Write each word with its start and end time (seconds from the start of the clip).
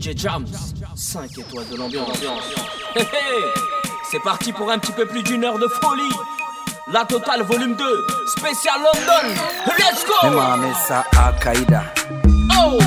DJ 0.00 0.16
Jams, 0.16 0.46
5 0.96 1.38
étoiles 1.38 1.68
de 1.70 1.76
l'ambiance. 1.76 2.18
Hey, 2.96 3.02
hey, 3.02 3.44
C'est 4.10 4.20
parti 4.20 4.50
pour 4.50 4.70
un 4.70 4.78
petit 4.78 4.92
peu 4.92 5.04
plus 5.04 5.22
d'une 5.22 5.44
heure 5.44 5.58
de 5.58 5.68
folie. 5.68 6.14
La 6.90 7.04
totale 7.04 7.42
volume 7.42 7.76
2, 7.76 7.84
spécial 8.38 8.76
London. 8.78 9.34
Let's 9.78 10.06
go! 10.06 10.30
Mama 10.30 10.72
sa 10.88 11.04
Al-Qaeda. 11.18 11.82
Oh! 12.58 12.78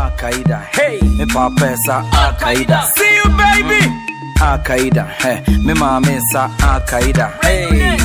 Al-Qaeda. 0.00 0.60
Hey! 0.78 1.00
Me 1.18 1.26
papa 1.26 1.74
sa 1.84 2.04
Al-Qaeda. 2.12 2.82
See 2.96 3.16
you, 3.16 3.30
baby! 3.32 3.90
Al-Qaeda. 4.40 5.08
Hey! 5.24 5.42
Me 5.64 5.74
mama 5.74 6.20
sa 6.30 6.48
Al-Qaeda. 6.62 7.32
Hey! 7.42 7.98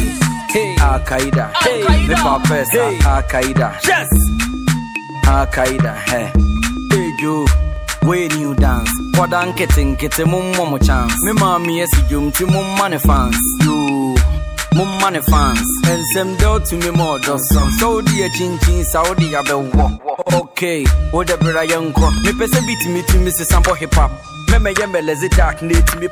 Hey! 0.52 0.76
Al-Qaeda. 0.82 1.52
Hey! 1.62 2.08
Me 2.08 2.16
papa 2.16 2.66
sa 2.66 2.90
Hey. 2.90 3.00
Al-Qaeda. 3.06 3.72
Yes! 3.84 4.10
Al-Qaeda. 5.28 5.94
Hey! 6.08 6.32
Hey, 6.92 7.14
you. 7.22 7.46
When 8.02 8.32
you 8.40 8.56
dance, 8.56 8.90
kwada 9.16 9.46
nkete 9.46 9.84
nkete 9.86 10.26
mumma 10.26 10.66
mo 10.70 10.78
chance. 10.80 11.14
Me 11.24 11.34
mama 11.34 11.72
yes 11.72 11.90
jum 12.10 12.32
ti 12.32 12.46
mumma 12.46 12.90
ne 12.90 12.98
fans. 12.98 13.36
You 13.62 14.16
mumma 14.74 15.12
ne 15.12 15.22
fans. 15.22 15.68
Ensem 15.86 16.38
do 16.40 16.60
to 16.60 16.76
me 16.78 16.92
more 16.98 17.20
dosan. 17.20 17.70
Saudi 17.80 18.24
a 18.24 18.30
chinchin 18.30 18.84
Saudi 18.86 19.30
abewo. 19.36 20.00
Okay, 20.34 20.86
wo 21.12 21.24
de 21.24 21.38
bra 21.38 21.62
yanko. 21.64 22.10
Me 22.24 22.32
pese 22.32 22.66
beat 22.66 22.88
me 22.94 23.02
to 23.04 23.20
me 23.20 23.32
se 23.32 23.44
sample 23.44 23.74
hip 23.76 23.94
hop. 23.94 24.12
Me 24.50 24.58
me 24.60 24.74
yembe 24.74 25.02
lezi 25.02 25.30
dark 25.36 25.62
ne 25.62 25.74
to 25.82 26.00
me 26.00 26.08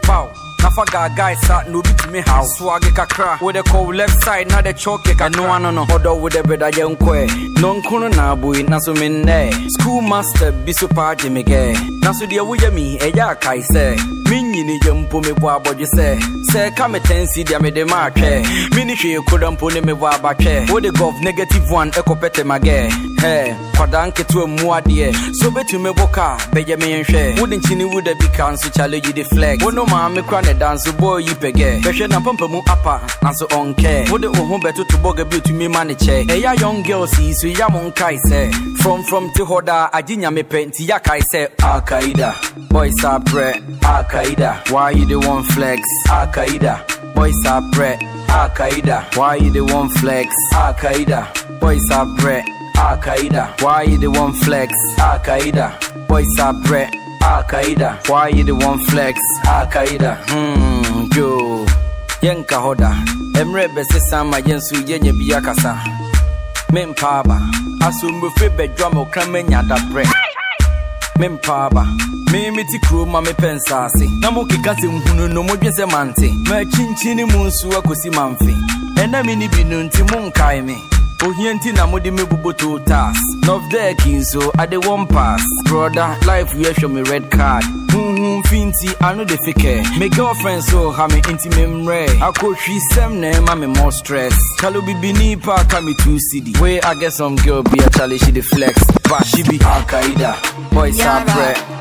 pow. 0.70 0.84
Na 0.84 0.84
fa 0.84 0.86
ga 0.92 1.10
guy 1.16 1.36
sa 1.36 1.64
no 1.68 1.82
bi 1.82 2.12
me 2.12 2.22
how. 2.22 2.44
Swag 2.44 2.82
kakra. 2.94 3.40
Wo 3.42 3.52
de 3.52 3.64
call 3.64 3.94
left 3.96 4.24
side 4.24 4.50
na 4.50 4.62
de 4.62 4.74
choke 4.74 5.04
kakra. 5.04 5.36
No 5.36 5.52
ano 5.52 5.72
no. 5.72 5.86
Odo 5.90 6.16
wo 6.16 6.30
de 6.30 6.44
bra 6.44 6.70
yanko 6.72 7.16
e. 7.16 7.28
No 7.62 7.82
nkono 7.82 8.16
na 8.16 8.36
boy 8.36 8.64
na 8.64 8.80
so 8.80 8.94
me 8.94 9.10
ne. 9.10 9.52
School 9.70 10.02
master 10.02 10.52
bi 10.52 10.72
so 10.72 10.88
pa 10.88 11.16
je 11.16 11.30
me 11.30 11.44
ge. 11.44 11.74
Na 12.02 12.12
so 12.12 12.26
de 12.26 12.40
wo 12.40 12.54
ye 12.54 12.70
mi 12.70 12.98
e 12.98 13.12
ya 13.16 13.34
kai 13.36 13.62
se. 13.62 13.96
Me 14.30 14.42
nyini 14.42 14.80
ye 14.86 14.92
mpo 14.92 15.22
me 15.24 15.34
bo 15.34 15.48
abodwe 15.48 15.88
se. 15.88 16.20
Se 16.52 16.72
ka 16.72 16.88
me 16.88 17.00
tensi 17.00 17.46
dia 17.46 17.60
me 17.60 17.72
de 17.72 17.86
ma 17.86 18.10
atwe. 18.10 18.44
Me 18.76 18.84
ni 18.84 18.96
hwe 18.96 19.24
koda 19.26 19.52
mpo 19.52 19.70
ne 19.74 19.82
me 19.82 19.94
bo 19.94 20.08
abatwe. 20.08 20.70
Wo 20.70 20.80
de 20.80 20.92
gov 20.92 21.22
negative 21.22 21.72
one 21.72 21.90
e 21.90 22.02
kopete 22.02 22.44
mage. 22.46 22.92
He, 23.18 23.56
kwada 23.76 24.08
nketewa 24.08 24.48
mu 24.48 24.74
adeɛ 24.74 25.12
so 25.34 25.50
bɛtumi 25.50 25.92
boka 25.96 26.38
bɛgye 26.54 26.78
me 26.80 27.02
nhwɛ 27.02 27.40
wode 27.40 27.58
nkyini 27.58 27.92
wo 27.92 28.00
da 28.00 28.14
bi 28.14 28.28
ka 28.28 28.52
nso 28.52 28.70
challenge 28.72 29.12
de 29.12 29.24
flex 29.24 29.64
wo 29.64 29.72
no 29.72 29.86
maame 29.86 30.22
kora 30.22 30.42
ne 30.44 30.54
da 30.60 30.74
nso 30.76 30.92
bɔɔ 31.00 31.22
yi 31.28 31.34
pɛgɛ 31.42 31.82
bɛhwɛ 31.84 32.10
na 32.10 32.20
pampa 32.20 32.48
mu 32.48 32.62
apa 32.68 33.02
nanso 33.22 33.46
ɔnkɛ 33.50 34.10
wode 34.12 34.26
wo 34.36 34.46
ho 34.46 34.58
bɛtoto 34.58 34.98
bɔga 35.04 35.30
bi 35.30 35.38
otumi 35.38 35.68
ma 35.72 35.84
ne 35.84 35.94
kyɛ 35.94 36.26
ɛyɛ 36.28 36.60
young 36.62 36.82
girls 36.84 37.18
yi 37.20 37.34
so 37.34 37.48
ya 37.48 37.68
mo 37.70 37.80
nkae 37.92 38.18
sɛ 38.28 38.54
from 38.82 39.04
from 39.04 39.30
te 39.34 39.44
hɔ 39.44 39.66
daa 39.66 39.90
agye 39.94 40.18
nyame 40.18 40.44
pɛ 40.44 40.68
nti 40.68 40.88
yakae 40.88 41.22
sɛ 41.32 41.48
alkaida 41.60 42.34
boys 42.70 43.04
are 43.06 43.20
prɛ 43.20 43.54
alkaida 43.82 44.70
why 44.72 44.92
you 44.92 45.06
the 45.06 45.20
one 45.20 45.44
flex? 45.44 45.82
Alkaida 46.08 46.80
boys 47.16 47.46
are 47.46 47.62
prɛ 47.74 47.98
alkaida 48.28 49.16
why 49.16 49.36
you 49.36 49.52
the 49.52 49.64
one 49.64 49.90
flex? 49.90 50.30
Alkaida 50.54 51.28
boys 51.60 51.90
are 51.92 52.06
prɛ 52.18 52.44
Al 52.80 52.96
Qaeda, 52.98 53.60
why 53.64 53.82
you 53.82 53.98
the 53.98 54.08
one 54.08 54.34
flex? 54.34 54.72
Al 55.00 55.18
Qaeda, 55.20 56.08
boys 56.08 56.28
are 56.40 56.54
bred. 56.54 57.07
Al 57.22 57.44
Qaeda, 57.44 58.08
why 58.10 58.30
you 58.30 58.44
the 58.44 58.56
one 58.56 58.80
flex? 58.86 59.20
Al 59.46 59.68
Qaeda, 59.68 60.18
hmm, 60.30 61.08
yo. 61.18 61.66
Yenka 62.22 62.58
hoda, 62.58 62.96
emre 63.40 63.68
bese 63.68 64.00
sama 64.10 64.38
yensu 64.40 64.76
yenye 64.88 65.14
biyakasa. 65.14 65.78
Mempaba, 66.74 67.42
asumbufe 67.88 68.50
bedrum 68.50 68.98
okramenya 68.98 69.64
da 69.68 69.78
bre. 69.92 70.04
Mempaba, 71.20 71.86
me 72.32 72.52
meti 72.52 72.80
kuro 72.88 73.06
ma 73.06 73.22
me 73.22 73.34
pensase. 73.34 74.08
Na 74.20 74.32
mo 74.32 74.46
keka 74.46 74.76
se 74.76 74.88
nhunu 74.88 75.28
no 75.32 75.44
mo 75.44 75.56
dwen 75.56 75.74
se 75.74 75.86
mante. 75.86 76.30
Ma 76.50 76.64
chinchini 76.66 77.26
mu 77.26 77.46
nsu 77.46 77.70
akosi 77.78 78.10
mamfe. 78.10 78.54
Ena 79.04 79.24
mi 79.24 79.36
ni 79.36 79.48
bi 79.48 79.64
no 79.64 79.84
nti 79.84 80.04
mo 80.12 80.28
nkae 80.30 80.62
me. 80.66 80.76
Ohia 81.26 81.54
nti 81.54 81.72
na 81.74 81.88
mode 81.88 82.12
me 82.12 82.24
buboto 82.24 82.80
tas. 82.86 83.18
Nov 83.46 83.62
deki 83.72 84.24
so 84.24 84.52
ade 84.60 84.78
one 84.86 85.08
pass. 85.08 85.42
Broda 85.66 86.18
life 86.26 86.54
we 86.54 86.64
show 86.74 86.88
me 86.88 87.02
red 87.04 87.30
card. 87.32 87.64
Huhu 87.92 88.44
finti 88.48 88.90
ano 89.02 89.26
de 89.26 89.38
fike 89.38 89.84
me 90.00 90.10
girlfriend 90.10 90.64
so 90.64 90.92
ha 90.92 91.08
me 91.08 91.22
inti 91.22 91.50
me 91.56 91.66
mre. 91.66 92.08
Akotwi 92.20 92.80
sem 92.92 93.20
na 93.22 93.40
ma 93.42 93.56
me 93.56 93.68
more 93.68 93.92
stress. 93.92 94.36
Kalo 94.60 94.82
bibini 94.82 95.42
pa 95.42 95.64
ka 95.64 95.82
me 95.82 95.94
two 95.96 96.20
cd 96.20 96.54
where 96.60 96.80
i 96.86 96.94
get 96.96 97.14
some 97.14 97.36
girl 97.38 97.64
be 97.64 97.80
a 97.80 97.90
challenge 97.90 98.22
she 98.22 98.32
the 98.32 98.42
flex. 98.42 98.84
But 99.10 99.26
she 99.26 99.44
be 99.44 99.58
al 99.64 99.82
qaeda 99.84 100.36
boys 100.72 101.00
are 101.00 101.20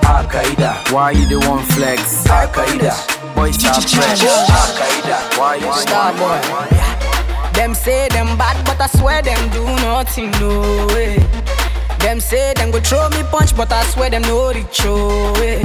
al 0.06 0.24
qaeda 0.26 0.92
why 0.92 1.10
you 1.10 1.26
the 1.26 1.38
one 1.48 1.64
flex? 1.74 2.26
Al 2.30 2.48
qaeda 2.48 3.34
boys 3.34 3.64
are 3.64 3.74
al 3.74 3.82
qaeda 3.82 5.38
why 5.38 5.56
you 5.56 5.66
the 5.66 5.72
Star 5.72 6.12
one 6.12 6.40
boy. 6.70 6.95
Them 7.56 7.74
say 7.74 8.08
them 8.08 8.36
bad, 8.38 8.56
but 8.66 8.80
I 8.80 8.86
swear 8.86 9.22
them 9.22 9.48
do 9.50 9.64
nothing, 9.64 10.30
no 10.32 10.86
way. 10.94 11.16
Them 11.98 12.20
say 12.20 12.52
them 12.54 12.70
go 12.70 12.80
throw 12.80 13.08
me 13.08 13.22
punch, 13.30 13.56
but 13.56 13.72
I 13.72 13.82
swear 13.86 14.10
them 14.10 14.22
no 14.22 14.52
reach, 14.52 14.82
oh 14.84 15.32
way. 15.40 15.62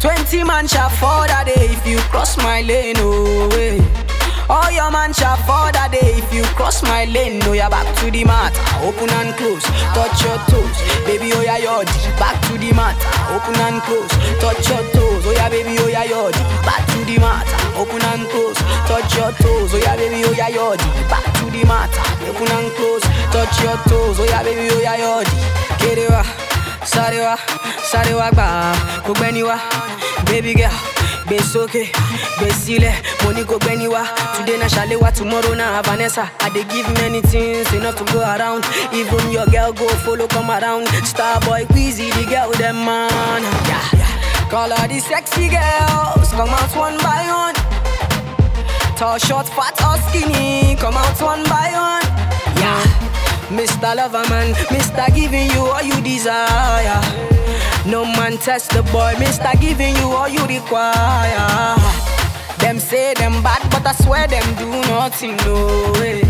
Twenty 0.00 0.44
man 0.44 0.68
shall 0.68 0.88
fall 0.88 1.26
that 1.26 1.46
day 1.46 1.66
if 1.66 1.86
you 1.86 1.98
cross 2.10 2.36
my 2.36 2.62
lane, 2.62 2.96
oh 2.98 3.48
way. 3.50 4.05
All 4.48 4.70
your 4.70 4.90
man 4.90 5.12
shall 5.12 5.36
fall 5.42 5.72
that 5.74 5.90
day 5.90 6.14
if 6.22 6.32
you 6.32 6.42
cross 6.54 6.82
my 6.82 7.04
lane. 7.06 7.38
No, 7.42 7.52
you're 7.52 7.68
back 7.68 7.86
to 7.98 8.10
the 8.10 8.22
mat, 8.22 8.54
open 8.78 9.10
and 9.18 9.34
close, 9.34 9.66
touch 9.90 10.22
your 10.22 10.38
toes, 10.46 10.78
baby. 11.02 11.34
Oh 11.34 11.42
yeah, 11.42 11.58
yodi, 11.58 11.90
back 12.14 12.38
to 12.46 12.54
the 12.54 12.70
mat, 12.70 12.94
open 13.34 13.58
and 13.58 13.82
close, 13.82 14.10
touch 14.38 14.62
your 14.70 14.86
toes. 14.94 15.26
Oh 15.26 15.34
yeah, 15.34 15.50
baby. 15.50 15.74
Oh 15.82 15.90
yeah, 15.90 16.06
yodi, 16.06 16.38
back 16.62 16.86
to 16.94 17.02
the 17.02 17.18
mat, 17.18 17.42
open 17.74 17.98
and 18.06 18.22
close, 18.30 18.58
touch 18.86 19.10
your 19.18 19.34
toes. 19.42 19.74
Oh 19.74 19.82
yeah, 19.82 19.96
baby. 19.98 20.22
Oh 20.22 20.30
yeah, 20.30 20.50
yodi, 20.54 20.86
back 21.10 21.26
to 21.42 21.50
the 21.50 21.66
mat, 21.66 21.90
open 22.30 22.46
and 22.46 22.70
close, 22.78 23.02
touch 23.34 23.56
your 23.66 23.76
toes. 23.90 24.22
Oh 24.22 24.26
yeah, 24.30 24.46
baby. 24.46 24.70
Oh 24.70 24.78
yeah, 24.78 24.94
yodi, 24.94 25.34
get 25.82 25.98
it 25.98 26.06
wa, 26.06 26.22
sorry 26.86 27.18
wa, 27.18 27.34
sorry 27.82 28.14
wa, 28.14 28.30
wa, 28.30 29.58
baby 30.30 30.54
girl. 30.54 30.95
Gbé 31.26 31.38
sókè 31.52 31.82
gbé 32.38 32.48
sílẹ̀ 32.64 32.94
mo 33.24 33.32
ní 33.32 33.42
kò 33.44 33.56
gbẹ́ni 33.58 33.86
wá 33.88 34.02
today 34.36 34.58
na 34.58 34.66
ṣàléwá 34.66 35.12
tomorrow 35.12 35.54
na 35.54 35.82
vanessa 35.82 36.24
i 36.46 36.50
dey 36.50 36.64
give 36.72 36.88
many 37.02 37.20
things 37.22 37.72
enough 37.74 37.96
to 37.96 38.04
go 38.12 38.20
around 38.22 38.64
even 38.92 39.30
your 39.32 39.46
girl 39.46 39.72
go 39.72 39.86
follow 40.04 40.26
come 40.28 40.50
around 40.50 40.86
starboy 41.04 41.64
quizzy 41.72 42.10
the 42.16 42.24
girl 42.30 42.50
dem 42.58 42.76
man. 42.84 43.42
Call 44.50 44.72
all 44.72 44.86
the 44.88 45.00
sexy 45.00 45.48
girls 45.48 46.30
come 46.30 46.50
out 46.50 46.70
one 46.76 46.96
by 46.98 47.26
one. 47.44 47.54
Tall, 48.96 49.18
short, 49.18 49.48
fat 49.48 49.74
or 49.82 49.98
skinny, 50.06 50.76
come 50.76 50.94
out 50.96 51.20
one 51.20 51.42
by 51.50 51.68
one. 51.74 52.06
Yeah, 52.62 52.80
Mr. 53.50 53.90
Loverman, 53.98 54.54
Mr. 54.70 55.12
Giving 55.16 55.50
you 55.50 55.66
all 55.66 55.82
you 55.82 56.00
desire. 56.00 57.00
No 57.86 58.04
man 58.04 58.36
test 58.38 58.70
the 58.72 58.82
boy, 58.84 59.14
Mr. 59.16 59.52
Giving 59.60 59.94
you 59.96 60.10
all 60.10 60.28
you 60.28 60.44
require. 60.46 61.76
Them 62.58 62.80
say 62.80 63.14
them 63.14 63.42
bad, 63.42 63.62
but 63.70 63.86
I 63.86 63.92
swear 63.92 64.26
them 64.26 64.42
do 64.56 64.68
nothing, 64.88 65.36
no 65.46 65.92
way. 66.00 66.22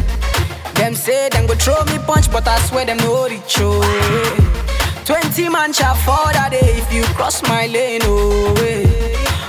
Them 0.75 0.95
say 0.95 1.29
them 1.31 1.47
go 1.47 1.55
throw 1.55 1.83
me 1.85 1.99
punch, 2.05 2.31
but 2.31 2.47
I 2.47 2.59
swear 2.61 2.85
them 2.85 2.99
no 2.99 3.27
reach. 3.27 3.55
Twenty 5.07 5.49
man 5.49 5.73
shall 5.73 5.95
fall 5.95 6.31
that 6.33 6.51
day 6.51 6.61
if 6.63 6.93
you 6.93 7.05
cross 7.15 7.43
my 7.45 7.67
lane, 7.67 8.03
oh 8.05 8.55
way. 8.61 9.06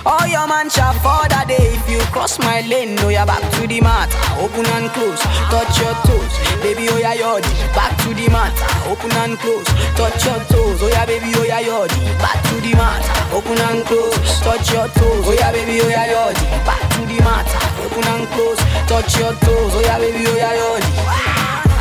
All 0.08 0.24
your 0.26 0.48
man 0.48 0.70
shall 0.72 0.96
fall 1.04 1.28
that 1.28 1.52
day 1.52 1.76
if 1.76 1.84
you 1.92 2.00
cross 2.16 2.40
my 2.40 2.64
lane. 2.64 2.96
No, 2.96 3.12
you're 3.12 3.28
back 3.28 3.44
to 3.60 3.68
the 3.68 3.84
mat, 3.84 4.08
open 4.40 4.64
and 4.72 4.88
close, 4.96 5.20
touch 5.52 5.76
your 5.84 5.92
toes, 6.08 6.32
baby. 6.64 6.88
Oh 6.88 6.96
yeah, 6.96 7.12
yodi, 7.12 7.52
back 7.76 7.92
to 8.08 8.16
the 8.16 8.32
mat, 8.32 8.56
open 8.88 9.12
and 9.20 9.36
close, 9.36 9.68
touch 10.00 10.24
your 10.24 10.40
toes. 10.48 10.80
Oh 10.80 10.88
yeah, 10.88 11.04
baby. 11.04 11.36
Oh 11.36 11.44
yeah, 11.44 11.60
yodi, 11.60 12.00
back 12.24 12.40
to 12.48 12.56
the 12.64 12.72
mat, 12.80 13.04
open 13.36 13.60
and 13.60 13.84
close, 13.84 14.16
touch 14.40 14.72
your 14.72 14.88
toes. 14.96 15.28
Oh 15.28 15.36
yeah, 15.36 15.52
baby. 15.52 15.84
Oh 15.84 15.92
yeah, 15.92 16.08
yodi, 16.08 16.46
back 16.64 16.88
to 16.96 17.04
the 17.04 17.20
mat, 17.28 17.48
open 17.84 18.08
and 18.08 18.24
close, 18.32 18.64
touch 18.88 19.12
your 19.20 19.36
toes. 19.44 19.76
Oh 19.76 19.84
yeah, 19.84 20.00
baby. 20.00 20.24
Oh 20.24 20.40
yeah, 20.40 20.56
yodi. 20.56 20.92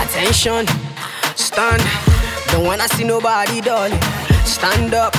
Attention, 0.03 0.67
stand. 1.39 1.79
Don't 2.51 2.67
wanna 2.67 2.91
see 2.91 3.05
nobody, 3.07 3.63
darling. 3.63 4.03
Stand 4.43 4.95
up, 4.95 5.15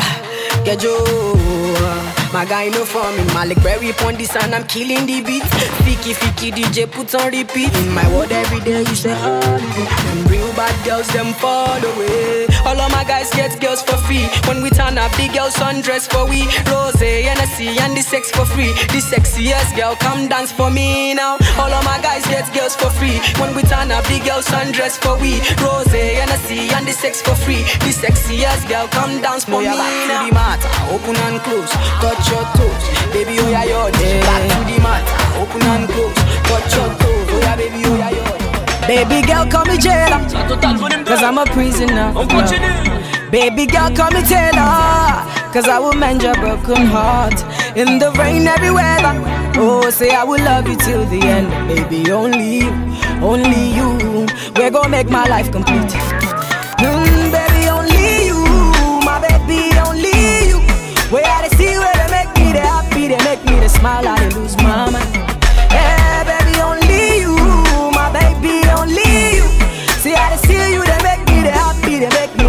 get 0.67 0.83
your. 0.83 2.16
My 2.33 2.45
guy 2.45 2.67
no 2.69 2.83
for 2.83 3.09
me, 3.15 3.23
Malik 3.33 3.61
Berry 3.63 3.93
pon 3.93 4.15
this 4.15 4.35
and 4.35 4.53
I'm 4.53 4.65
killing 4.67 5.05
the 5.05 5.21
beat. 5.21 5.43
Fiki 5.85 6.13
fiki 6.13 6.51
DJ 6.51 6.91
put 6.91 7.15
on 7.15 7.31
repeat. 7.31 7.73
In 7.77 7.91
my 7.93 8.07
world 8.13 8.31
every 8.31 8.59
day 8.59 8.79
you 8.79 8.95
say 8.95 9.13
holiday. 9.13 10.29
Real 10.29 10.51
bad 10.53 10.75
girls 10.85 11.07
them 11.13 11.33
fall 11.33 11.79
away. 11.91 12.47
All 12.67 12.75
of 12.81 12.91
my 12.91 13.05
guys 13.05 13.29
get 13.31 13.55
girls 13.61 13.81
for 13.81 13.95
free. 13.95 14.27
When 14.43 14.61
we 14.61 14.69
turn 14.69 14.97
up, 14.97 15.15
big 15.15 15.31
girls 15.31 15.55
undress 15.61 16.05
for 16.05 16.27
we. 16.27 16.43
Rose, 16.67 16.99
Hennessy, 16.99 17.79
and 17.79 17.95
the 17.95 18.01
sex 18.01 18.29
for 18.29 18.43
free. 18.43 18.73
The 18.91 18.99
sexiest 18.99 19.71
girl, 19.77 19.95
come 19.95 20.27
dance 20.27 20.51
for 20.51 20.69
me 20.69 21.13
now. 21.13 21.39
All 21.55 21.71
of 21.71 21.83
my 21.85 21.97
guys 22.03 22.27
get 22.27 22.43
girls 22.53 22.75
for 22.75 22.89
free. 22.89 23.23
When 23.39 23.55
we 23.55 23.63
turn 23.63 23.89
up, 23.89 24.03
big 24.09 24.25
girls 24.25 24.51
undress 24.51 24.97
for 24.97 25.15
we. 25.15 25.39
Rose, 25.63 25.95
Hennessy, 25.95 26.67
and 26.75 26.85
the 26.85 26.91
sex 26.91 27.21
for 27.21 27.35
free. 27.35 27.63
The 27.87 27.95
sexiest 27.95 28.67
girl, 28.67 28.87
come 28.89 29.21
dance 29.21 29.45
for 29.45 29.63
me 29.63 29.71
now. 29.71 29.87
To 29.87 30.27
the 30.27 30.35
mat, 30.35 30.59
open 30.91 31.15
and 31.23 31.39
close, 31.47 31.71
touch 32.03 32.27
your 32.27 32.43
toes, 32.59 32.83
baby. 33.15 33.39
Oh 33.39 33.47
yeah, 33.47 33.63
you're 33.63 33.91
there. 33.95 34.21
Back 34.27 34.43
to 34.43 34.59
the 34.67 34.77
mat, 34.83 35.07
open 35.39 35.63
and 35.63 35.87
close, 35.87 36.19
touch 36.51 36.75
your 36.75 36.91
toes. 36.99 37.27
Oh 37.31 37.39
yeah, 37.47 37.55
baby. 37.55 37.79
Oh 37.87 37.95
yeah, 37.95 38.11
you're 38.11 38.26
Baby 38.87 39.21
girl, 39.27 39.45
call 39.51 39.65
me 39.65 39.77
jailer. 39.77 40.19
Cause 41.05 41.21
I'm 41.21 41.37
a 41.37 41.45
prisoner. 41.45 42.13
Baby 43.29 43.65
girl, 43.65 43.89
call 43.93 44.11
me 44.11 44.21
Taylor. 44.23 45.27
Cause 45.51 45.67
I 45.67 45.77
will 45.79 45.93
mend 45.93 46.23
your 46.23 46.35
broken 46.35 46.85
heart. 46.87 47.33
In 47.75 47.99
the 47.99 48.11
rain, 48.17 48.47
every 48.47 48.71
weather. 48.71 49.13
Oh, 49.59 49.89
say 49.89 50.11
I 50.15 50.23
will 50.23 50.39
love 50.43 50.67
you 50.69 50.77
till 50.77 51.05
the 51.05 51.19
end. 51.21 51.49
Baby, 51.67 52.11
only 52.11 52.59
you, 52.59 52.71
only 53.21 53.71
you. 53.75 54.25
We're 54.55 54.71
gonna 54.71 54.89
make 54.89 55.09
my 55.09 55.25
life 55.27 55.51
complete. 55.51 55.91
Mm, 56.79 57.31
baby, 57.35 57.67
only 57.69 58.27
you. 58.27 58.39
My 59.03 59.19
baby, 59.19 59.77
only 59.79 60.47
you. 60.47 60.59
Where 61.11 61.25
I 61.25 61.49
see 61.49 61.77
where 61.77 61.93
they 61.93 62.09
make 62.11 62.31
me 62.37 62.53
the 62.53 62.61
happy, 62.61 63.07
they 63.09 63.21
make 63.25 63.43
me 63.43 63.59
the 63.59 63.67
smile, 63.69 64.07
I 64.07 64.29
lose 64.29 64.55
my 64.57 64.89
mind. 64.91 65.16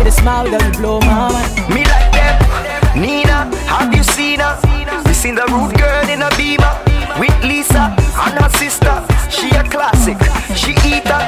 The 0.08 0.12
smile, 0.12 0.44
they 0.44 0.70
blow 0.78 1.00
my 1.00 1.28
mind. 1.32 1.52
Me 1.74 1.84
like 1.84 2.10
them, 2.16 2.36
Nina, 2.96 3.38
have 3.68 3.94
you 3.94 4.02
seen 4.02 4.40
her? 4.40 4.56
We 5.04 5.12
seen 5.12 5.34
the 5.34 5.44
rude 5.52 5.76
girl 5.76 6.08
in 6.08 6.22
a 6.22 6.30
beamer 6.36 6.72
with 7.20 7.36
Lisa 7.44 7.92
and 8.24 8.34
her 8.40 8.48
sister. 8.56 8.94
She 9.28 9.50
a 9.50 9.62
classic, 9.64 10.16
she 10.56 10.72
eat 10.88 11.06
her. 11.12 11.24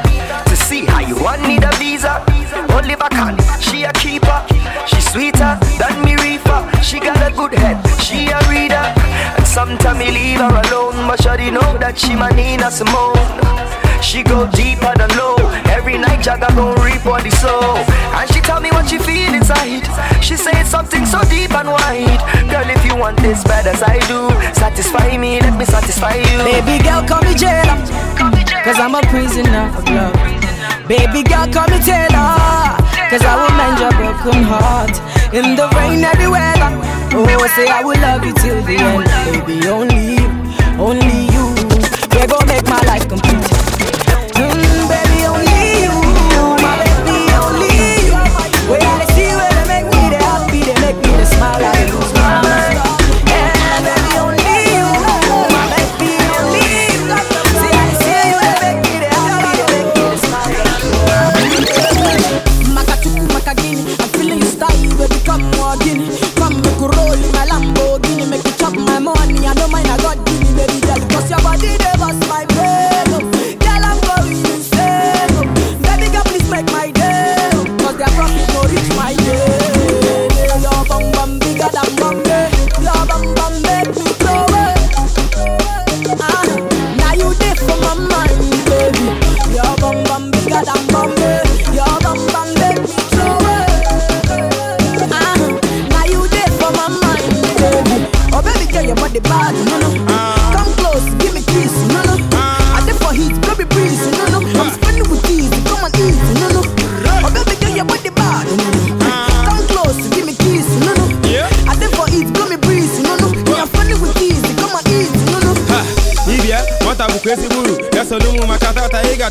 To 0.49 0.57
see 0.57 0.87
how 0.87 1.01
you 1.01 1.17
want 1.23 1.43
need 1.43 1.63
a 1.63 1.73
visa. 1.77 2.25
Oliver 2.73 3.11
Kahn, 3.11 3.37
she 3.61 3.85
a 3.85 3.93
keeper. 3.93 4.41
She 4.87 5.01
sweeter 5.01 5.59
than 5.81 6.03
me 6.03 6.17
reefer. 6.17 6.61
She 6.83 7.01
got 7.01 7.21
a 7.21 7.31
good 7.37 7.53
head, 7.53 7.77
she 8.01 8.29
a 8.29 8.41
reader. 8.49 8.87
And 9.37 9.47
sometimes 9.47 9.99
me 9.99 10.11
leave 10.11 10.41
her 10.41 10.55
alone, 10.65 10.97
but 11.07 11.21
she 11.21 11.51
know 11.51 11.77
that 11.79 11.99
she 11.99 12.15
my 12.15 12.31
Nina 12.31 12.71
Simone. 12.71 13.21
She 14.03 14.23
go 14.23 14.51
deeper 14.51 14.93
than 14.97 15.11
low. 15.17 15.37
Every 15.71 15.97
night 15.97 16.21
Jagga 16.21 16.49
gon' 16.57 16.75
reap 16.83 17.07
on 17.07 17.23
the 17.23 17.31
soul. 17.31 17.77
And 18.19 18.29
she 18.33 18.41
tell 18.41 18.61
me 18.61 18.71
what 18.71 18.89
she 18.89 18.99
feel 18.99 19.33
inside. 19.35 19.87
She 20.23 20.37
say 20.37 20.65
something 20.65 21.07
so 21.07 21.21
deep 21.31 21.53
and 21.53 21.69
wide. 21.69 22.21
Girl, 22.51 22.69
if 22.69 22.85
you 22.85 22.97
want 22.97 23.19
this 23.19 23.45
bad 23.45 23.67
as 23.67 23.83
I 23.83 23.99
do, 24.11 24.29
satisfy 24.55 25.17
me, 25.17 25.41
let 25.41 25.57
me 25.57 25.65
satisfy 25.65 26.15
you. 26.15 26.39
Baby 26.45 26.83
girl, 26.83 27.07
call 27.07 27.23
me 27.23 27.35
jailer. 27.35 27.79
Cause 28.65 28.79
I'm 28.79 28.95
a 28.95 29.01
prisoner 29.03 29.73
of 29.79 29.89
love. 29.89 30.15
Baby 30.89 31.23
girl, 31.23 31.47
call 31.53 31.69
me 31.71 31.79
Taylor. 31.79 32.35
Cause 33.09 33.23
I 33.23 33.35
will 33.39 33.55
mend 33.57 33.79
your 33.79 33.93
broken 33.95 34.43
heart. 34.43 34.91
In 35.33 35.55
the 35.55 35.69
rain, 35.79 36.05
every 36.05 36.27
weather. 36.27 36.73
Oh, 37.15 37.47
say 37.55 37.69
I 37.69 37.83
will 37.85 38.01
love 38.01 38.25
you 38.25 38.35
till 38.35 38.61
the 38.63 38.77
end. 38.77 39.47
Baby, 39.47 39.69
only 39.69 40.19
you, 40.19 40.29
only 40.83 41.31
you. 41.33 41.47
We're 42.11 42.27
gonna 42.27 42.47
make 42.47 42.67
my 42.67 42.81
life 42.91 43.09
complete. 43.09 43.60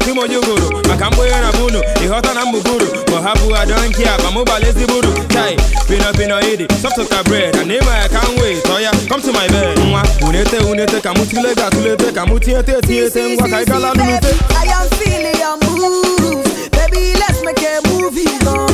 Tata 0.10 0.16
ị 0.16 0.16
ga-atụ 0.16 0.16
m 0.16 0.20
onye 0.20 0.38
ugoro 0.38 0.82
maka 0.88 1.10
mgbonye 1.10 1.32
na 1.42 1.52
bunu 1.52 1.80
ịghọta 2.06 2.34
na 2.34 2.46
mgbuguru 2.46 2.88
ma 3.12 3.22
ha 3.22 3.34
bụ 3.36 3.56
adọnki 3.56 4.04
akpa 4.06 4.32
mụbala 4.32 4.68
ezigbo 4.68 4.98
uru 5.00 5.14
chai 5.34 5.56
pino 5.88 6.14
pino 6.18 6.40
idi 6.42 6.66
sọpụta 6.82 7.24
bread. 7.24 7.56
Na 7.68 7.74
ịma 7.76 7.98
ya 7.98 8.10
ka 8.10 8.22
m 8.30 8.40
wee 8.42 8.56
tọ 8.62 8.80
ya 8.82 8.92
come 9.10 9.22
to 9.22 9.32
my 9.34 9.48
bed. 9.48 9.78
Nwa 9.80 10.04
unete 10.28 10.58
unete 10.58 11.02
ka 11.02 11.14
mụ 11.14 11.26
tule 11.30 11.56
ga 11.56 11.68
atụlete 11.68 12.12
ka 12.14 12.26
mụ 12.26 12.40
tinyete 12.40 12.72
etinyete 12.72 13.24
ngwa 13.36 13.48
ka 13.50 13.62
ị 13.62 13.66
gala 13.66 13.94
lulute 13.94 14.32
I 14.64 14.72
am 14.74 14.90
feeling 15.00 15.40
your 15.40 15.58
moves. 15.66 16.70
Baby, 16.72 17.14
let's 17.20 17.42
make 17.44 17.62
a 17.62 17.82
movie. 17.90 18.30
On 18.48 18.70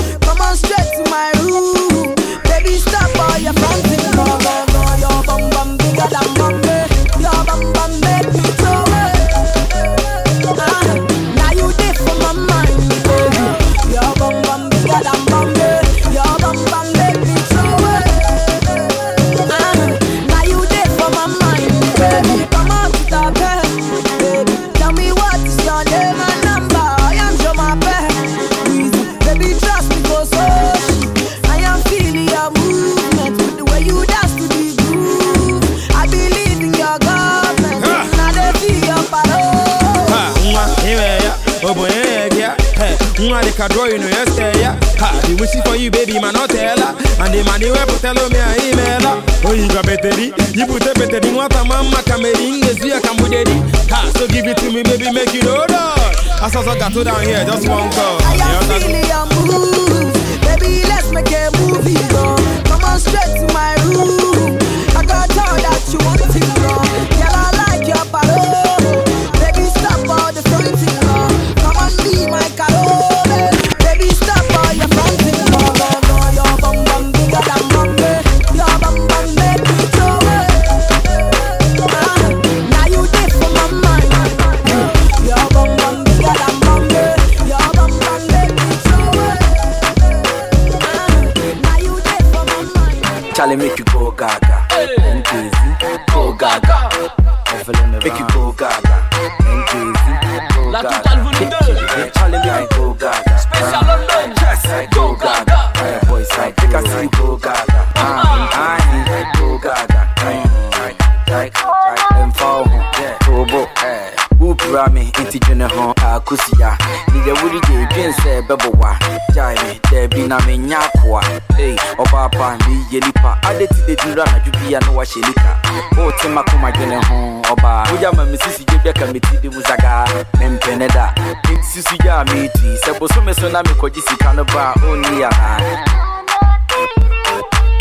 me 128.86 128.94
sisi 128.94 128.94
gye 128.94 128.94
bɛka 128.94 129.13
meti 129.13 129.38
de 129.42 129.50
mu 129.50 129.62
zagaa 129.62 130.06
mempene 130.39 130.88
da. 130.88 131.13
Nti 131.18 131.63
susu 131.63 131.98
gya 132.04 132.20
a 132.20 132.25
meeti 132.25 132.77
sɛ 132.84 133.00
bosome 133.00 133.34
so 133.34 133.50
na 133.50 133.62
mekɔgye 133.63 134.01
sika 134.08 134.34
no 134.34 134.44
ba 134.46 134.74
a 134.75 134.80
ɔnni 134.80 135.24
anaa 135.24 135.60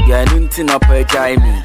yɛno 0.08 0.38
nti 0.40 0.64
na 0.64 0.78
ɔpɛgyae 0.78 1.37
me 1.42 1.62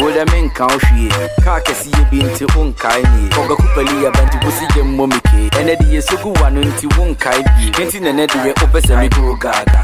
wodɛ 0.00 0.24
menka 0.32 0.66
wo 0.66 0.78
hwie 0.78 1.08
kaa 1.44 1.60
kɛseyɛ 1.60 2.10
bi 2.10 2.18
nti 2.22 2.44
wonkae 2.54 3.02
nie 3.02 3.28
ɔgakopali 3.30 3.94
yɛba 4.02 4.22
nti 4.26 4.38
wosi 4.44 4.66
gye 4.74 4.82
mmɔ 4.82 5.06
me 5.08 5.20
kee 5.30 5.48
ɛnɛ 5.50 5.76
de 5.78 5.86
yɛsogu 5.96 6.40
wa 6.40 6.48
no 6.50 6.60
nti 6.60 6.86
wonkae 6.96 7.42
bie 7.56 7.70
enti 7.84 8.00
nɛnɛ 8.00 8.26
deɛ 8.26 8.52
wopɛ 8.60 8.80
sɛ 8.80 8.94
gaga. 9.40 9.80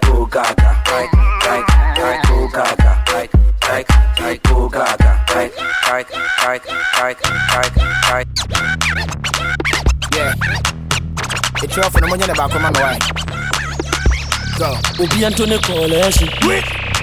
Go 0.00 0.24
gaga, 0.26 0.70
go 2.28 2.48
gaga, 2.48 3.43
go 4.42 4.68
gaga. 4.68 5.24
Yeah. 10.14 10.32
It's 11.62 11.76
your 11.76 11.90
phone, 11.90 12.04
I'm 12.04 12.12
on 12.12 12.18
back, 12.18 12.54
man. 12.60 12.72
Why? 12.74 12.98
Go. 14.58 14.76
Obi 15.00 15.24
Antone 15.24 15.58
Coalition. 15.58 16.28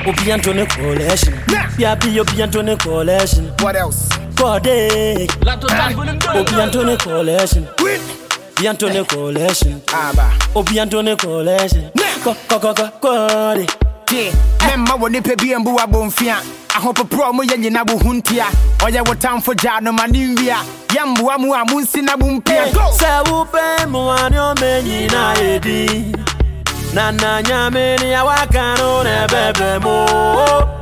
Obi 0.07 0.31
Antone 0.31 0.65
Coalition. 0.67 1.33
Yapi 1.77 2.19
Obi 2.19 2.41
Antone 2.41 2.77
Coalition. 2.77 3.51
What 3.59 3.75
else? 3.75 4.07
Kode. 4.35 5.27
La 5.43 5.57
totale 5.57 5.93
volume 5.95 6.19
2. 6.19 6.29
Obi 6.39 6.61
Antone 6.61 6.97
Coalition. 6.97 7.67
Obi 7.79 8.67
Antone 8.67 9.03
Coalition. 9.05 9.81
Ah, 9.93 10.13
bah. 10.15 10.31
Obi 10.55 10.79
Antone 10.79 11.17
Coalition. 11.17 11.91
Ko 12.23 12.35
ko 12.47 12.59
ko 12.59 12.73
ko 12.73 12.89
kode. 13.01 13.90
Tie 14.11 14.31
mɛmma 14.67 14.93
wɔ 15.01 15.07
nipa 15.11 15.33
bi 15.41 15.55
mbu 15.55 15.71
abɔmfia 15.83 16.35
ahopoporɔ 16.75 17.33
mo 17.33 17.43
yɛ 17.43 17.57
nyina 17.57 17.83
wo 17.87 17.97
ho 17.97 18.13
ntia. 18.13 18.45
Ɔyɛ 18.79 19.07
wo 19.07 19.13
tamfo 19.15 19.53
gyaa 19.55 19.81
no 19.81 19.91
ma 19.91 20.05
ne 20.07 20.35
nwia. 20.35 20.57
Yɛmboa 20.89 21.39
mu 21.39 21.53
a 21.53 21.63
monsi 21.65 22.01
na 22.03 22.15
mo 22.17 22.27
mpia. 22.39 22.71
Sɛ 22.99 23.23
wopɛ 23.27 23.85
mmoa 23.87 24.29
ne 24.31 24.37
ɔmɛnyina 24.37 25.21
yɛdi. 25.41 26.15
Na 26.93 27.11
na 27.11 27.41
nyame 27.41 27.99
ne 28.01 28.13
awaka 28.19 28.77
no 28.77 29.03
ne 29.03 29.27
bɛbɛ 29.27 29.81
mu 29.83 29.95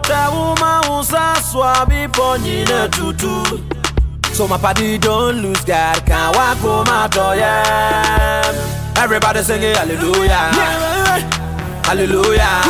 sɛ 0.08 0.20
woma 0.34 0.90
wo 0.90 1.02
sa 1.04 1.34
soa 1.42 1.86
bepɔ 1.90 2.38
nyina 2.40 2.88
tutu. 2.92 3.64
So 4.34 4.48
my 4.48 4.58
party 4.58 4.98
don't 4.98 5.42
lose 5.42 5.64
God 5.66 6.06
can 6.06 6.32
walk 6.34 6.58
home 6.60 6.88
out 6.88 7.16
yeah. 7.36 8.54
Everybody 8.96 9.44
sing 9.44 9.64
it 9.64 9.76
hallelujah 9.76 11.49
Hallelujah. 11.90 12.62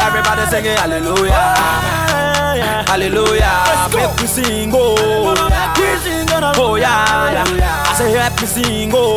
Everybody 0.00 0.46
sing 0.48 0.64
it 0.64 0.78
hallelujah. 0.78 1.54
Hallelujah. 2.88 3.64
Make 3.92 4.16
we 4.18 4.26
sing 4.26 4.72
oh. 4.72 5.34
Oh 6.56 6.76
yeah. 6.76 7.44
I 7.44 7.94
say 7.94 8.12
help 8.12 8.40
me 8.40 8.46
sing 8.46 8.90
oh. 8.94 9.14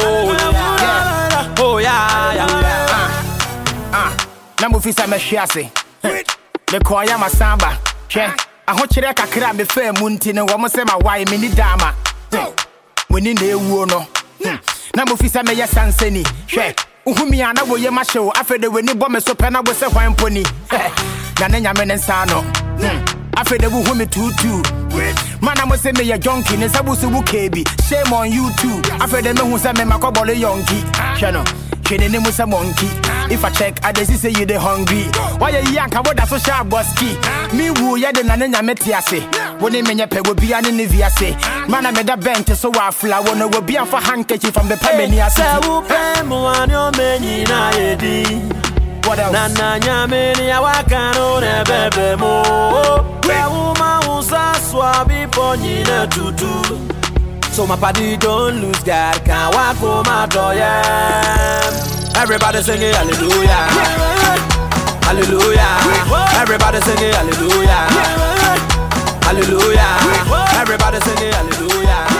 Yeah. 0.81 1.55
Oh 1.57 1.77
yeah. 1.77 2.45
Ah, 3.93 4.11
na 4.59 4.67
mofi 4.67 4.91
sɛ 4.91 5.07
mɛhwe 5.07 5.39
ase 5.39 5.71
mekɔɔyɛ 6.67 7.15
masamba 7.17 7.77
hwɛ 8.09 8.35
ahokyerɛ 8.67 9.13
kakra 9.15 9.51
a 9.51 9.53
mefaa 9.53 9.97
mu 10.01 10.09
nti 10.09 10.33
no. 10.33 10.45
Wɔ 10.45 10.59
mo 10.59 10.67
sɛ 10.67 10.83
mawae 10.83 11.25
menni 11.29 11.49
daama 11.55 11.93
moni 13.09 13.33
na 13.33 13.41
ɛwuo 13.41 13.87
no. 13.87 14.05
Na 14.93 15.05
mofi 15.05 15.29
sɛ 15.29 15.43
mɛyɛ 15.45 15.65
sansani 15.65 16.23
hwɛ 16.49 16.75
wohumi 17.05 17.41
a 17.41 17.53
na 17.53 17.61
woyɛ 17.63 17.89
mahyɛ 17.91 18.19
wo. 18.25 18.31
Afei 18.31 18.59
de 18.59 18.67
w'ani 18.67 18.93
bɔ 18.93 19.09
me 19.09 19.19
so 19.19 19.33
pɛ 19.33 19.51
na 19.51 19.59
wo 19.61 19.73
sɛ 19.73 19.91
hwan 19.91 20.13
mpo 20.15 20.29
ni. 20.31 20.43
Na 21.39 21.47
ne 21.47 21.59
nyame 21.61 21.85
ne 21.87 21.95
nsa 21.95 22.25
no. 22.27 22.41
Hmm. 22.41 23.05
afei 23.35 23.57
de 23.59 23.67
wohu 23.67 23.95
me 23.95 24.05
tuutuu 24.05 24.63
mana 25.41 25.65
mo 25.65 25.75
sɛ 25.75 25.91
meyɛ 25.93 26.17
jonki 26.19 26.57
ne 26.57 26.67
nsa 26.67 26.83
bo 26.85 26.93
so 26.95 27.07
wo 27.09 27.21
keebi 27.21 27.63
shame 27.87 28.11
on 28.13 28.31
you 28.31 28.49
too. 28.57 28.81
Afei 28.99 29.21
de 29.23 29.33
mehu 29.33 29.57
sɛ 29.57 29.73
memakɔbɔle 29.75 30.35
yɔnki 30.41 30.79
hwɛ 31.19 31.33
no 31.33 31.43
hwɛ 31.85 32.09
ne 32.11 32.19
mu 32.19 32.29
sɛ 32.29 32.47
monkey? 32.47 32.89
If 33.33 33.43
i 33.43 33.49
check 33.49 33.79
i 33.83 33.91
see 34.03 34.15
say 34.15 34.29
you 34.29 34.45
dey 34.45 34.55
hungry. 34.55 35.03
Wayɛ 35.39 35.61
yi 35.71 35.77
anka 35.77 36.01
woda 36.05 36.25
so 36.27 36.35
hyɛ 36.37 36.61
abɔski 36.63 37.53
me 37.53 37.69
wu 37.71 37.97
yɛ 37.97 38.13
de 38.13 38.23
na 38.23 38.35
ne 38.35 38.47
nyame 38.47 38.75
te 38.77 38.91
ase 38.93 39.21
wo 39.59 39.67
ne 39.67 39.81
menyɛ 39.81 40.07
pɛ 40.07 40.21
wobia 40.27 40.61
ne 40.61 40.71
ne 40.71 40.85
viase 40.85 41.35
mana 41.69 41.91
meda 41.91 42.15
bɛnte 42.17 42.55
so 42.55 42.71
wɔ 42.71 42.89
afla 42.89 43.25
wo 43.25 43.33
no 43.33 43.49
wobia 43.49 43.85
mfa 43.85 43.99
handkerchief 44.01 44.53
ambɛpɛ 44.53 44.97
m'ani 44.97 45.19
ase 45.25 45.39
Sɛ 45.41 45.61
wopɛ 45.61 46.23
mmoa 46.23 46.67
ne 46.67 46.73
ɔmɛnyina 46.73 47.71
yɛdi 47.73 49.05
What 49.07 49.19
else? 49.19 49.31
na 49.33 49.47
na 49.49 49.77
nyame 49.79 50.35
ne 50.37 50.49
awaka 50.51 51.13
no 51.15 51.39
ne 51.39 51.63
bɛbɛ 51.63 52.19
mu 52.19 52.43
sɛ 53.21 53.47
woma 53.49 54.07
wo 54.07 54.21
sa 54.21 54.53
soa 54.53 55.05
bepɔ 55.07 55.57
nyina 55.57 56.07
tutu 56.09 56.51
So 57.55 57.65
my 57.65 57.77
party 57.77 58.17
don't 58.17 58.59
lose 58.59 58.83
God. 58.83 59.23
Can't 59.23 59.55
walk 59.55 59.77
home 59.77 60.05
out 60.07 60.35
yeah. 60.57 62.17
Everybody 62.17 62.61
sing 62.61 62.81
it 62.81 62.93
hallelujah. 62.93 63.47
Hallelujah. 65.07 65.63
Everybody 66.35 66.81
sing 66.81 66.99
it 66.99 67.15
hallelujah. 67.15 67.87
Hallelujah. 69.23 70.59
Everybody 70.59 70.99
sing 70.99 71.17
it 71.17 71.33
hallelujah 71.33 71.65
Hallelujah 71.73 72.14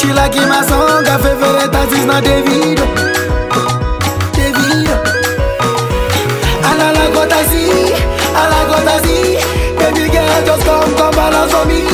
She 0.00 0.10
like 0.14 0.34
my 0.48 0.64
song. 0.64 1.04
Her 1.04 1.18
favorite 1.20 1.74
artist 1.76 2.06
na 2.06 2.22
Davido. 2.24 2.86
Davido. 4.32 4.96
And 6.64 6.80
what 7.14 7.30
I 7.30 7.42
see. 7.44 7.92
I 8.32 8.44
I 8.88 8.96
see. 9.04 9.36
Baby 9.76 10.08
girl, 10.08 10.40
just 10.46 10.64
come, 10.64 10.94
come 10.96 11.12
balance 11.12 11.52
on 11.52 11.68
me. 11.68 11.84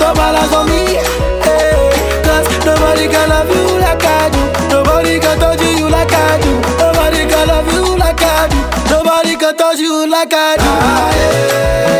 Come 0.00 0.16
balance 0.16 0.52
on 0.58 0.66
me. 0.66 0.98
Hey, 1.46 1.94
cause 2.26 2.48
nobody 2.66 3.06
can 3.06 3.28
love 3.28 3.48
you 3.48 3.78
like 3.78 4.02
I 4.02 4.28
do. 4.34 4.42
Nobody 4.74 5.20
can 5.20 5.38
touch 5.38 5.62
you 5.62 5.88
like 5.88 6.12
I 6.12 6.42
do. 6.42 6.50
Nobody 6.82 7.30
can 7.30 7.46
love 7.46 7.72
you 7.72 7.96
like 7.96 8.22
I 8.22 8.48
do. 8.50 8.58
Nobody 8.90 9.36
can 9.36 9.56
touch 9.56 9.78
you 9.78 10.10
like 10.10 10.32
I 10.34 10.56
do. 10.56 10.64
Ah, 10.66 11.14
yeah. 11.14 11.95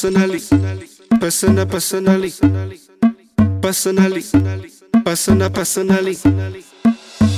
Personally, 0.00 0.38
personal, 1.18 1.66
personally, 1.66 2.30
personally, 3.60 4.22
personal, 5.04 5.50
personally. 5.50 6.16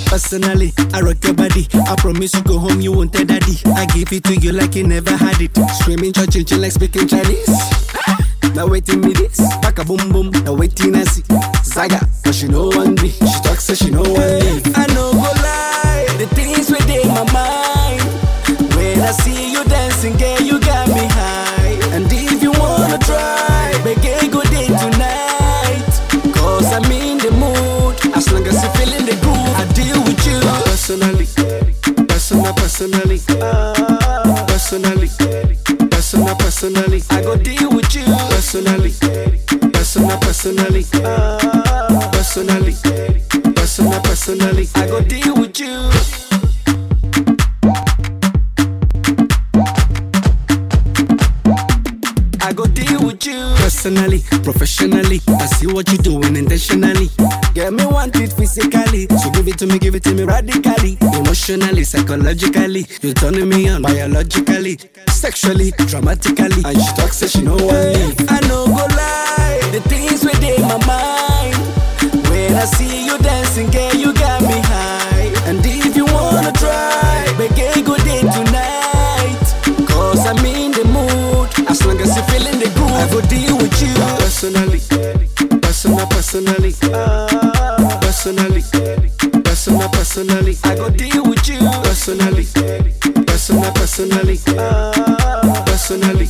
Personally, 0.05 0.73
I 0.93 1.01
rock 1.01 1.25
your 1.25 1.33
body. 1.33 1.67
I 1.73 1.97
promise 1.97 2.35
you 2.35 2.43
go 2.43 2.59
home, 2.59 2.83
you 2.83 2.93
won't 2.93 3.15
tell 3.15 3.25
daddy. 3.25 3.57
I 3.65 3.87
give 3.87 4.13
it 4.13 4.25
to 4.25 4.37
you 4.37 4.53
like 4.53 4.75
you 4.75 4.87
never 4.87 5.17
had 5.17 5.41
it. 5.41 5.57
Screaming, 5.81 6.13
church, 6.13 6.45
chill 6.47 6.61
like 6.61 6.73
speaking 6.73 7.09
Chinese. 7.09 7.49
Now 8.55 8.67
waiting 8.67 9.01
me 9.01 9.15
this, 9.15 9.39
back 9.63 9.79
a 9.79 9.85
boom 9.87 10.13
boom. 10.13 10.31
Now 10.45 10.53
waiting 10.53 10.97
I 10.97 11.05
see 11.05 11.25
Zaga, 11.65 12.07
but 12.23 12.35
she 12.35 12.47
know 12.47 12.69
one 12.69 12.95
me. 12.97 13.09
She 13.09 13.41
talks 13.41 13.65
so 13.65 13.75
she 13.75 13.89
know 13.89 14.03
one 14.03 14.39
leave. 14.39 14.77
I 14.77 14.85
know 14.93 15.13
go 15.13 15.33
lie, 15.41 16.07
the 16.19 16.27
things 16.35 16.71
within 16.71 17.09
my 17.09 17.25
mind. 17.33 18.03
When 18.77 19.01
I 19.01 19.13
see 19.13 19.51
you 19.51 19.65
dancing, 19.65 20.19
girl, 20.19 20.40
personally. 40.57 40.85
Personally, 42.13 42.75
personal, 43.55 44.01
personally. 44.03 44.69
I 44.75 44.87
go 44.87 45.01
deal 45.01 45.35
with 45.37 45.61
you. 45.61 45.91
I 52.43 52.53
go 52.53 52.67
deal 52.67 53.07
with 53.07 53.25
you 53.27 53.55
personally, 53.59 54.23
professionally. 54.43 55.21
I 55.29 55.47
see 55.47 55.67
what 55.67 55.89
you're 55.89 56.03
doing 56.03 56.37
intentionally. 56.37 57.09
Yeah, 57.55 57.71
me 57.71 57.87
want 57.87 58.17
it 58.17 58.33
physically, 58.33 59.07
so 59.09 59.31
give 59.31 59.47
it 59.47 59.59
to 59.59 59.67
me, 59.67 59.79
give 59.79 59.95
it 59.95 60.03
to 60.05 60.15
me 60.15 60.25
radically, 60.25 60.99
emotionally, 61.01 61.85
psychologically. 61.85 62.87
You're 63.03 63.15
turning 63.15 63.49
me 63.49 63.69
on 63.69 63.83
biologically, 63.83 64.79
sexually, 65.09 65.71
dramatically. 65.73 66.63
And 66.65 66.81
she 66.81 66.93
talks, 66.95 67.19
say 67.19 67.29
she 67.29 67.43
know 67.43 67.57
leave. 67.57 68.17
I 68.29 68.41
know 68.49 68.67
go 68.67 68.87
lie, 68.97 69.40
the 69.73 69.81
things 69.89 70.25
within 70.25 70.63
my 70.63 70.79
mind. 70.87 71.55
When 72.29 72.55
I 72.55 72.65
see 72.65 73.07
you 73.07 73.19
dancing, 73.19 73.71
girl, 73.71 73.95
you 73.95 74.13
got 74.15 74.43
me 74.43 74.59
high. 74.67 75.31
And 75.47 75.61
if 75.65 75.97
you 75.97 76.07
wanna 76.07 76.53
try, 76.53 77.27
begin 77.39 77.85
good 77.85 78.03
day 78.03 78.21
tonight. 78.21 79.47
Cause 79.87 80.27
I'm 80.27 80.45
in 80.45 80.73
the 80.73 80.85
mood. 80.91 81.49
As 81.69 81.85
long 81.87 82.01
as 82.01 82.17
you 82.17 82.23
feeling 82.25 82.59
the 82.59 82.71
groove, 82.75 82.91
I 82.91 83.07
go 83.11 83.21
deal 83.23 83.57
with 83.59 83.81
you. 83.81 83.95
Personally, 84.19 84.81
personal, 85.61 86.07
personally. 86.09 86.73
Personally, 88.01 88.63
personal, 89.45 89.89
personally. 89.91 90.57
I 90.65 90.75
go 90.75 90.91
deal 90.91 91.23
with 91.25 91.47
you. 91.49 91.61
Personally, 91.85 92.47
personal, 93.27 93.71
personally. 93.73 94.39
Personally, 95.67 96.29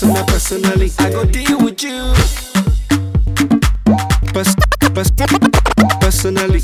personal, 0.00 0.24
personally. 0.24 0.90
I 0.98 1.10
go 1.10 1.24
deal 1.24 1.58
with 1.58 1.82
you. 1.82 2.14
Pers- 4.32 4.54
pers- 4.94 5.10
personally. 6.00 6.62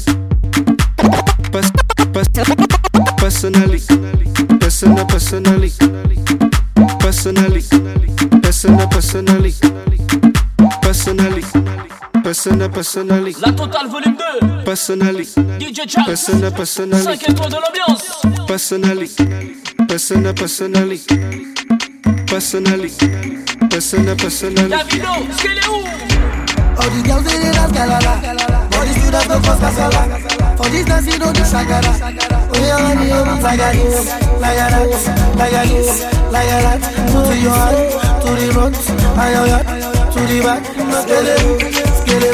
Pers- 1.52 1.70
pers- 2.12 2.28
personally. 2.32 4.26
Personal, 4.60 5.06
personally. 5.06 5.70
Personally. 6.98 7.62
Personal, 8.42 8.88
personally. 8.88 9.52
Personally. 10.80 11.42
Personal, 12.24 12.70
personally. 12.70 13.34
La 13.40 13.52
totale 13.52 13.88
volume 13.88 14.16
2. 14.40 14.64
Personally. 14.64 15.26
DJ 15.58 15.86
Chance. 15.86 16.06
Personal, 16.06 16.52
personally. 16.52 17.02
5 17.04 17.28
étoiles 17.28 17.50
de 17.50 17.56
l'ambiance. 17.56 18.46
Personally. 18.46 19.10
Personal, 19.88 20.34
personally. 20.34 21.02
Personally. 22.26 22.90
Personal, 23.70 24.16
personally. 24.16 24.68
Davido, 24.68 25.12
Skelewu. 25.36 25.78
All 26.76 26.90
the 26.90 27.00
girls 27.06 27.24
they 27.24 27.38
dey 27.40 27.52
dance 27.52 27.72
galala, 27.72 28.14
all 28.76 28.84
the 28.84 28.92
students 28.92 29.26
don't 29.28 29.42
cause 29.44 29.60
kasala. 29.60 30.02
For 30.56 30.68
this 30.70 30.84
dance 30.86 31.06
you 31.06 31.18
don't 31.18 31.34
do 31.34 31.42
shagara. 31.42 31.92
Oh 32.52 32.58
yeah, 32.60 32.78
honey, 32.78 33.12
oh 33.12 33.24
man, 33.24 33.40
like 33.42 33.58
this, 33.76 34.06
like 34.42 34.56
that, 34.56 34.72
like 35.36 35.68
this, 35.68 36.02
like 36.32 36.48
that. 36.48 36.80
To 37.10 37.34
your 37.40 37.54
hand, 37.56 37.78
to 38.22 38.30
the 38.36 38.46
front, 38.52 38.76
and 39.16 39.30
your 39.34 39.46
yard, 39.46 39.66
to 40.12 40.20
the 40.28 40.38
back. 40.44 40.62
Skele, 41.02 41.34
skele, 41.96 42.30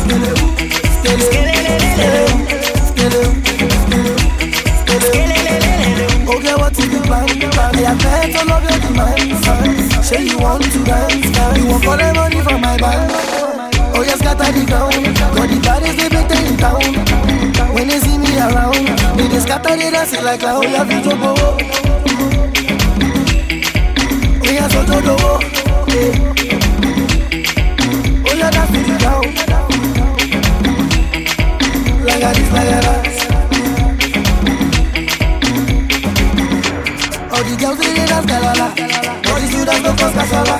skele, 0.00 0.30
skele, 0.94 1.26
skele, 1.92 2.22
skele, 2.88 3.22
skele. 6.34 6.50
Okay, 6.50 6.54
what 6.54 6.78
is 6.78 6.88
the 6.88 7.00
plan? 7.00 7.28
I 7.28 7.80
have 7.80 8.02
met 8.02 8.36
all 8.36 8.52
of 8.52 8.62
your 8.64 8.78
demands. 8.80 10.06
Say 10.06 10.24
you 10.24 10.38
want 10.38 10.64
to 10.64 10.84
dance, 10.84 11.26
you 11.58 11.66
want 11.66 11.84
for 11.84 11.96
the 11.96 12.12
money 12.14 12.40
from 12.42 12.60
my 12.60 12.76
band. 12.76 13.10
Oh 13.96 14.02
yes, 14.02 14.18
scatter 14.18 14.52
the 14.52 14.64
ground. 14.66 14.94
Got 15.34 15.48
the 15.48 15.60
baddest 15.62 15.96
they 15.98 16.08
better 16.08 16.40
in 16.44 16.56
town. 16.56 16.82
When 17.74 17.88
they 17.88 17.98
see 17.98 18.18
me 18.18 18.38
around, 18.38 18.86
they 19.16 19.28
just 19.28 19.46
scatter 19.46 19.76
the 19.76 19.90
dance 19.90 20.22
like 20.22 20.42
a 20.42 20.50
oh 20.50 20.62
yeah, 20.62 20.84
to 20.84 21.16
go. 21.16 21.34
Oh 24.42 24.50
yeah, 24.50 24.68
so 24.68 24.84
to 24.84 25.00
do. 25.00 25.16
Oh 28.26 28.34
yeah, 28.36 28.50
that's 28.50 28.70
the 28.70 28.80
ground. 28.98 29.34
Like 32.04 32.22
a 32.22 32.32
this, 32.34 32.52
like 32.52 32.68
a 32.68 32.80
that. 32.82 33.13
All 37.34 37.42
the 37.42 37.54
girls 37.58 37.78
they 37.78 37.94
dance 38.06 38.26
galala 38.30 38.66
All 39.26 39.38
the 39.40 39.46
students 39.50 39.82
go 39.82 39.90
cause 39.98 40.14
kasala 40.18 40.56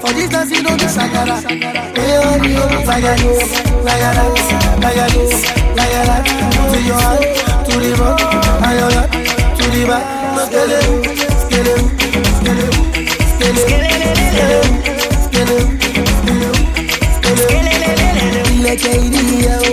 For 0.00 0.10
this 0.16 0.28
dance 0.32 0.50
you 0.50 0.62
know 0.64 0.74
the 0.76 0.88
shakara 0.88 1.36
Hey 1.96 2.16
oh, 2.16 2.40
like 2.88 3.04
a 3.04 3.12
this, 3.20 3.44
like 3.84 4.00
a 4.00 4.10
that, 4.16 4.32
like 4.80 4.96
a 4.96 5.06
this, 5.12 5.34
like 5.76 5.92
a 5.92 6.02
that 6.08 6.24
To 6.72 6.78
your 6.80 6.96
hand, 7.04 7.24
to 7.68 7.72
the 7.82 7.90
front, 7.96 8.20
and 8.64 8.74
your 8.80 8.90
yard, 8.96 9.10
to 9.12 9.64
the 9.72 9.82
back. 9.88 10.04
Skele, 10.44 10.80
skele, 11.40 11.74
skele, 12.38 12.66
skele, 13.30 13.62
skele, 13.64 14.58
skele, 15.24 15.58
skele, 16.24 16.48
skele. 17.16 17.46
Ilẹ̀kẹ̀ 18.56 18.94
ìdíyẹ 19.06 19.54
o. 19.56 19.72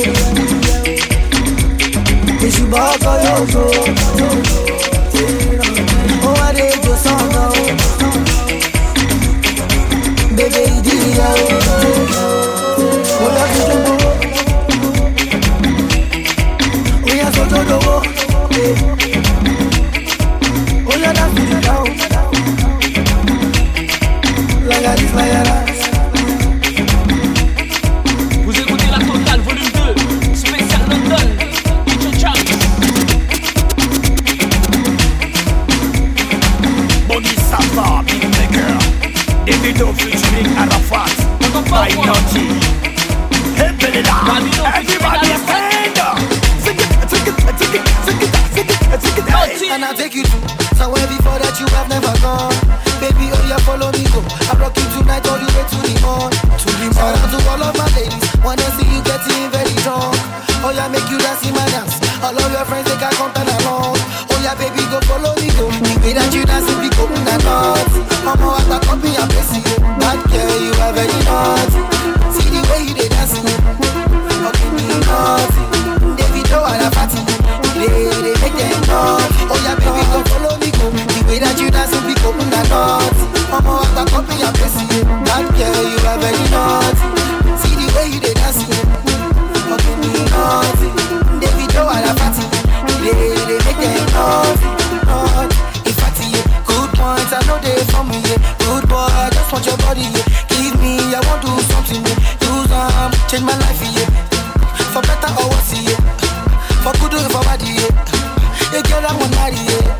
Èṣù 2.46 2.64
bá 2.72 2.82
ọkọ̀ 2.94 3.14
yóò 3.26 3.42
tó 3.54 3.64
my 103.82 103.90
yeah. 103.90 104.10
For 104.94 105.02
better 105.02 105.32
or 105.42 105.50
worse, 105.50 105.74
yeah. 105.74 105.98
For 106.86 106.94
good 107.02 107.14
or 107.14 107.30
for 107.30 107.44
bad, 107.44 107.62
yeah. 107.62 107.90
Yeah, 108.74 108.82
girl, 108.86 109.06
I'm 109.06 109.22
on 109.22 109.32
marry, 109.32 109.58
yeah. 109.58 110.00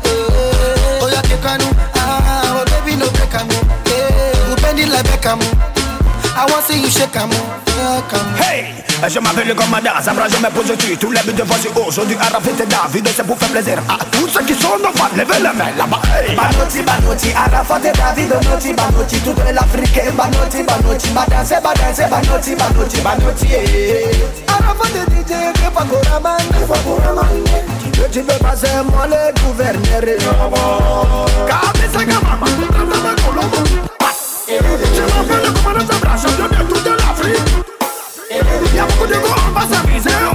Oh, 1.02 1.10
yeah, 1.10 1.22
take 1.22 1.42
a 1.42 1.58
ah, 1.96 2.62
oh, 2.62 2.64
baby, 2.70 2.96
no 2.96 3.06
a 3.06 3.42
yeah. 3.42 4.48
You 4.48 4.56
bend 4.62 4.78
it 4.78 4.88
like 4.88 5.06
Beckham. 5.06 5.71
I 6.34 6.46
want 6.48 6.64
to 6.64 6.72
see 6.72 6.80
you 6.80 6.88
shake 6.88 7.14
a 7.14 7.28
yeah, 7.28 8.00
come. 8.08 8.24
Hey, 8.40 8.72
je 9.08 9.18
m'appelle 9.20 9.54
comme 9.54 9.70
Madame, 9.70 10.00
Sabra, 10.02 10.28
je 10.28 10.36
me 10.38 10.48
pose 10.48 10.72
tu 10.78 10.96
Tous 10.96 11.10
les 11.10 11.20
buts 11.20 11.32
de 11.32 11.42
voici 11.42 11.68
aujourd'hui, 11.74 12.16
Arafat 12.20 12.50
et 12.50 12.66
David, 12.66 13.08
c'est 13.14 13.26
pour 13.26 13.38
faire 13.38 13.50
plaisir 13.50 13.78
à 13.88 14.02
tous 14.10 14.28
ceux 14.28 14.42
qui 14.44 14.54
sont 14.54 14.78
nos 14.78 14.92
fans. 14.96 15.12
Levez 15.14 15.38
les 15.38 15.52
mains 15.52 15.76
là-bas. 15.76 16.00
Hey. 16.08 16.34
Banoti, 16.34 16.80
Banoti, 16.82 17.32
Arafat 17.36 17.80
et 17.84 17.92
David, 17.92 18.28
Banoti, 18.30 18.72
Banoti, 18.72 19.18
toute 19.20 19.44
l'Afrique, 19.52 20.00
Banoti, 20.16 20.62
Banoti, 20.62 21.08
Badanse, 21.10 21.54
Badanse, 21.62 22.08
Banoti, 22.08 22.54
Banoti, 22.54 23.00
Banoti, 23.02 23.48
Arafat 24.48 24.94
et 24.96 25.06
DJ, 25.12 25.52
Kefakura 25.52 26.20
man, 26.20 26.40
Kefakura 26.48 27.12
man. 27.12 27.28
Que 27.92 28.08
tu 28.10 28.20
veux 28.20 28.38
passer, 28.40 28.68
moi 28.90 29.06
le 29.06 29.32
gouverneur, 29.42 30.18
Cabeza 31.46 32.04
Gamama, 32.04 32.46
Gamama 32.72 33.14
Colombo. 33.20 33.92
Je 34.48 34.58
m'appelle 34.58 35.42
le 35.44 35.50
commandant 35.50 35.51
Sabra, 35.80 36.16
champion 36.16 36.48
de 36.48 36.74
toute 36.74 36.84
l'Afrique. 36.86 37.38
De 38.30 38.76
gars, 38.76 38.86
on 39.00 39.06
n'est 39.06 39.14
pas 39.18 39.66
besoin 39.66 39.82
de 39.82 39.88
on. 39.88 40.32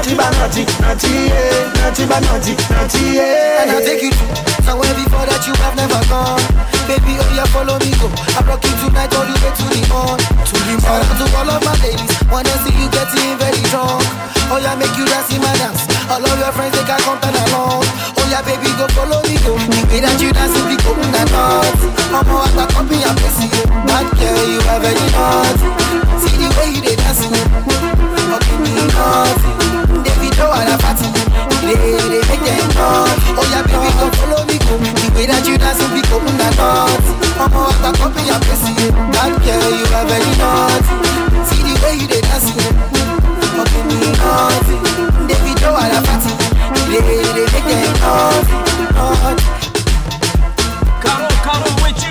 Naughty, 0.00 0.16
ba 0.16 0.32
naughty, 0.40 0.64
naughty, 0.80 1.12
yeah. 1.28 1.76
Naughty, 1.84 2.08
ba 2.08 2.16
naughty, 2.24 2.56
naughty, 2.72 3.20
yeah. 3.20 3.60
And 3.60 3.68
I'll 3.76 3.84
take 3.84 4.00
you 4.00 4.08
to 4.08 4.24
somewhere 4.64 4.96
before 4.96 5.28
that 5.28 5.44
you 5.44 5.52
have 5.60 5.76
never 5.76 6.00
gone. 6.08 6.40
Baby, 6.88 7.20
oh 7.20 7.28
yeah, 7.36 7.44
follow 7.52 7.76
me, 7.84 7.92
go. 8.00 8.08
I 8.32 8.40
rock 8.48 8.64
you 8.64 8.72
tonight 8.80 9.12
all 9.12 9.28
the 9.28 9.36
way 9.44 9.52
to 9.52 9.64
the 9.68 9.82
morn. 9.92 10.16
To 10.16 10.56
the 10.56 10.74
morn. 10.80 11.04
To 11.04 11.24
all 11.36 11.52
of 11.52 11.60
my 11.68 11.76
ladies, 11.84 12.08
wanna 12.32 12.48
see 12.64 12.72
you 12.80 12.88
getting 12.88 13.36
very 13.36 13.60
drunk. 13.68 14.00
Oh 14.48 14.56
yeah, 14.56 14.72
make 14.80 14.88
you 14.96 15.04
dance 15.04 15.28
in 15.36 15.44
my 15.44 15.52
dance. 15.60 15.84
All 16.08 16.24
of 16.24 16.32
your 16.32 16.48
friends, 16.56 16.72
they 16.80 16.84
can 16.88 16.96
come 17.04 17.20
and 17.20 17.36
along. 17.52 17.84
Oh 17.84 18.24
yeah, 18.32 18.40
baby, 18.40 18.72
go 18.80 18.88
follow 18.96 19.20
me, 19.28 19.36
go. 19.44 19.52
The 19.60 19.84
way 19.84 20.00
that 20.00 20.16
you 20.16 20.32
dance, 20.32 20.56
be 20.64 20.80
open 20.88 21.12
and 21.12 21.28
not. 21.28 21.76
I'm 22.08 22.24
all 22.32 22.48
about 22.48 22.72
copy 22.72 23.04
and 23.04 23.16
paste 23.20 23.44
you. 23.52 23.68
That 23.84 24.08
girl, 24.16 24.44
you 24.48 24.64
are 24.64 24.80
very 24.80 25.06
naughty. 25.12 25.68
See 26.24 26.40
the 26.40 26.48
way 26.56 26.72
you 26.72 26.80
they 26.88 26.96
dance, 26.96 27.20
oh. 27.28 28.40
okay, 28.40 28.56
me 28.64 28.72
naughty. 28.96 29.59
David, 30.40 30.48
oh, 30.48 30.56
and 30.56 30.72
a 30.72 30.76
fatty. 30.80 31.04
They, 31.60 31.76
they 31.76 32.24
make 32.24 32.40
them 32.40 32.68
naughty. 32.72 33.36
Oh 33.36 33.44
yeah, 33.52 33.60
baby, 33.60 33.92
go 34.00 34.08
follow 34.16 34.40
me, 34.48 34.56
go. 34.64 34.80
The 34.80 35.08
way 35.12 35.26
that 35.28 35.44
you 35.44 35.58
dance, 35.60 35.84
be 35.92 36.00
open 36.08 36.32
and 36.40 36.56
not. 36.56 37.04
I'm 37.36 37.52
all 37.52 37.68
about 37.68 37.92
copy 38.00 38.24
and 38.24 38.40
paste 38.48 38.72
you. 38.72 38.88
That 39.12 39.36
girl, 39.44 39.68
you 39.68 39.84
are 39.92 40.06
very 40.08 40.32
naughty. 40.40 40.96
See 41.44 41.60
the 41.60 41.76
way 41.84 42.00
you 42.00 42.06
they 42.08 42.24
dance, 42.24 42.48
okay, 42.56 43.82
me 43.84 44.00
naughty. 44.16 44.76
David, 45.28 45.60
oh, 45.68 45.76
and 45.76 45.92
a 45.92 46.00
fatty. 46.08 46.32
They, 46.88 47.04
they 47.04 47.44
make 47.52 47.68
them 47.68 47.92
naughty. 48.00 48.56
Caro, 51.04 51.28
Caro, 51.44 51.68
with 51.84 52.00
you. 52.00 52.09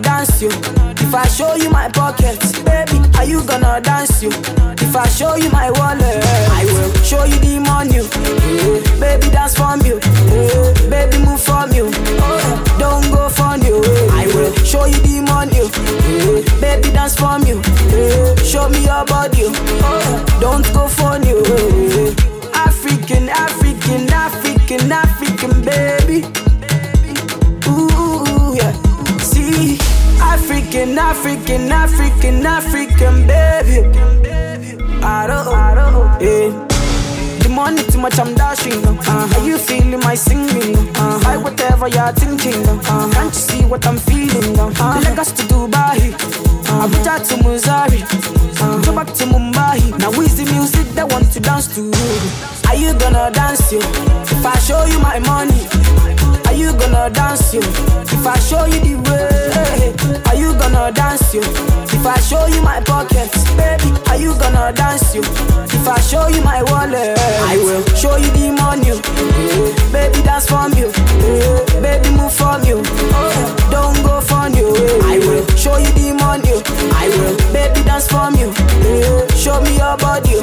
Dance 0.00 0.40
you? 0.42 0.48
If 1.00 1.14
I 1.14 1.26
show 1.28 1.54
you 1.54 1.70
my 1.70 1.88
pockets, 1.90 2.52
baby, 2.62 3.00
are 3.16 3.24
you 3.24 3.42
gonna 3.46 3.80
dance 3.80 4.22
you? 4.22 4.30
If 4.80 4.94
I 4.96 5.06
show 5.08 5.34
you 5.36 5.50
my 5.50 5.70
wallet, 5.72 6.24
I 6.58 6.64
will 6.64 6.92
show 7.02 7.24
you 7.24 7.38
the 7.38 7.58
money. 7.60 7.96
Yeah. 7.98 9.00
Baby, 9.00 9.30
dance 9.30 9.54
from 9.54 9.80
you. 9.82 10.00
Yeah. 10.00 10.88
Baby, 10.90 11.18
move 11.24 11.40
from 11.40 11.72
you. 11.72 11.90
Oh, 12.20 12.76
don't 12.78 13.10
go 13.12 13.28
from 13.28 13.62
you. 13.62 13.80
I 14.12 14.26
will 14.34 14.52
show 14.64 14.84
you 14.86 14.98
the 15.06 15.20
money. 15.22 15.56
Yeah. 15.56 16.60
Baby, 16.60 16.90
dance 16.92 17.16
from 17.16 17.42
you. 17.44 17.62
Show 18.44 18.68
me 18.68 18.84
your 18.84 19.04
body. 19.04 19.44
Oh, 19.48 20.24
don't 20.40 20.64
go 20.72 20.88
from 20.88 21.22
you. 21.24 21.42
African, 22.54 23.28
African, 23.28 24.08
African, 24.12 24.92
African, 24.92 25.62
baby. 25.62 26.24
African, 30.58 30.98
African, 30.98 31.70
African, 31.70 32.44
African, 32.44 33.26
baby. 33.28 33.86
I 35.04 35.24
don't, 35.28 35.46
I 35.54 35.74
don't, 35.76 36.20
yeah. 36.20 37.38
The 37.38 37.48
money 37.48 37.84
too 37.84 37.98
much, 37.98 38.18
I'm 38.18 38.34
dashing. 38.34 38.84
Uh, 38.84 39.32
are 39.36 39.46
you 39.46 39.56
feeling 39.56 40.00
my 40.00 40.16
singing? 40.16 40.76
Uh, 40.96 41.22
I 41.26 41.36
whatever 41.36 41.86
you're 41.86 42.10
thinking. 42.12 42.66
Uh, 42.66 43.08
can't 43.12 43.32
you 43.32 43.40
see 43.40 43.64
what 43.66 43.86
I'm 43.86 43.98
feeling? 43.98 44.58
Uh, 44.58 45.00
Lagos 45.04 45.30
to 45.38 45.42
Dubai, 45.44 46.12
uh, 46.66 46.88
Abuja 46.88 47.22
to 47.28 47.36
Missouri, 47.44 48.02
uh, 48.60 48.82
go 48.82 48.92
back 48.96 49.14
to 49.14 49.24
Mumbai. 49.26 49.96
Now 50.00 50.10
is 50.20 50.38
the 50.38 50.52
music 50.52 50.88
that 50.96 51.08
want 51.08 51.30
to 51.34 51.40
dance 51.40 51.72
to? 51.76 51.82
Are 52.68 52.74
you 52.74 52.98
gonna 52.98 53.30
dance 53.32 53.70
you? 53.70 53.78
If 53.78 54.44
I 54.44 54.58
show 54.58 54.84
you 54.86 54.98
my 54.98 55.20
money, 55.20 55.62
you 56.58 56.72
gonna 56.76 57.10
dance 57.10 57.54
you? 57.54 57.60
If 57.60 58.26
I 58.26 58.38
show 58.38 58.64
you 58.66 58.80
the 58.80 58.94
way, 59.06 60.22
are 60.26 60.34
you 60.34 60.52
gonna 60.58 60.92
dance 60.92 61.32
you? 61.34 61.40
If 61.42 62.04
I 62.06 62.18
show 62.20 62.46
you 62.46 62.60
my 62.62 62.80
pockets, 62.80 63.44
baby, 63.54 63.92
are 64.08 64.16
you 64.16 64.34
gonna 64.38 64.72
dance 64.72 65.14
you? 65.14 65.22
If 65.22 65.86
I 65.86 66.00
show 66.00 66.28
you 66.28 66.42
my 66.42 66.62
wallet, 66.64 67.18
I 67.46 67.56
will 67.62 67.84
show 67.94 68.16
you 68.16 68.30
the 68.32 68.50
money. 68.52 68.88
Yeah. 68.88 69.92
Baby, 69.92 70.22
dance 70.22 70.46
from 70.46 70.72
you. 70.74 70.88
Eh, 70.90 71.80
baby, 71.80 72.10
move 72.16 72.32
from 72.32 72.64
you. 72.64 72.82
Oh, 72.84 73.30
eh, 73.30 73.70
don't 73.70 73.96
go 74.02 74.20
from 74.20 74.52
you. 74.54 74.74
Eh, 74.74 75.14
I 75.14 75.18
will 75.18 75.46
show 75.56 75.76
you 75.78 75.90
the 75.92 76.12
money. 76.14 76.60
I 76.92 77.08
will, 77.08 77.36
baby, 77.52 77.82
dance 77.84 78.08
from 78.08 78.34
you. 78.36 78.52
Show 79.36 79.60
me 79.62 79.76
your 79.78 79.96
body. 79.96 80.42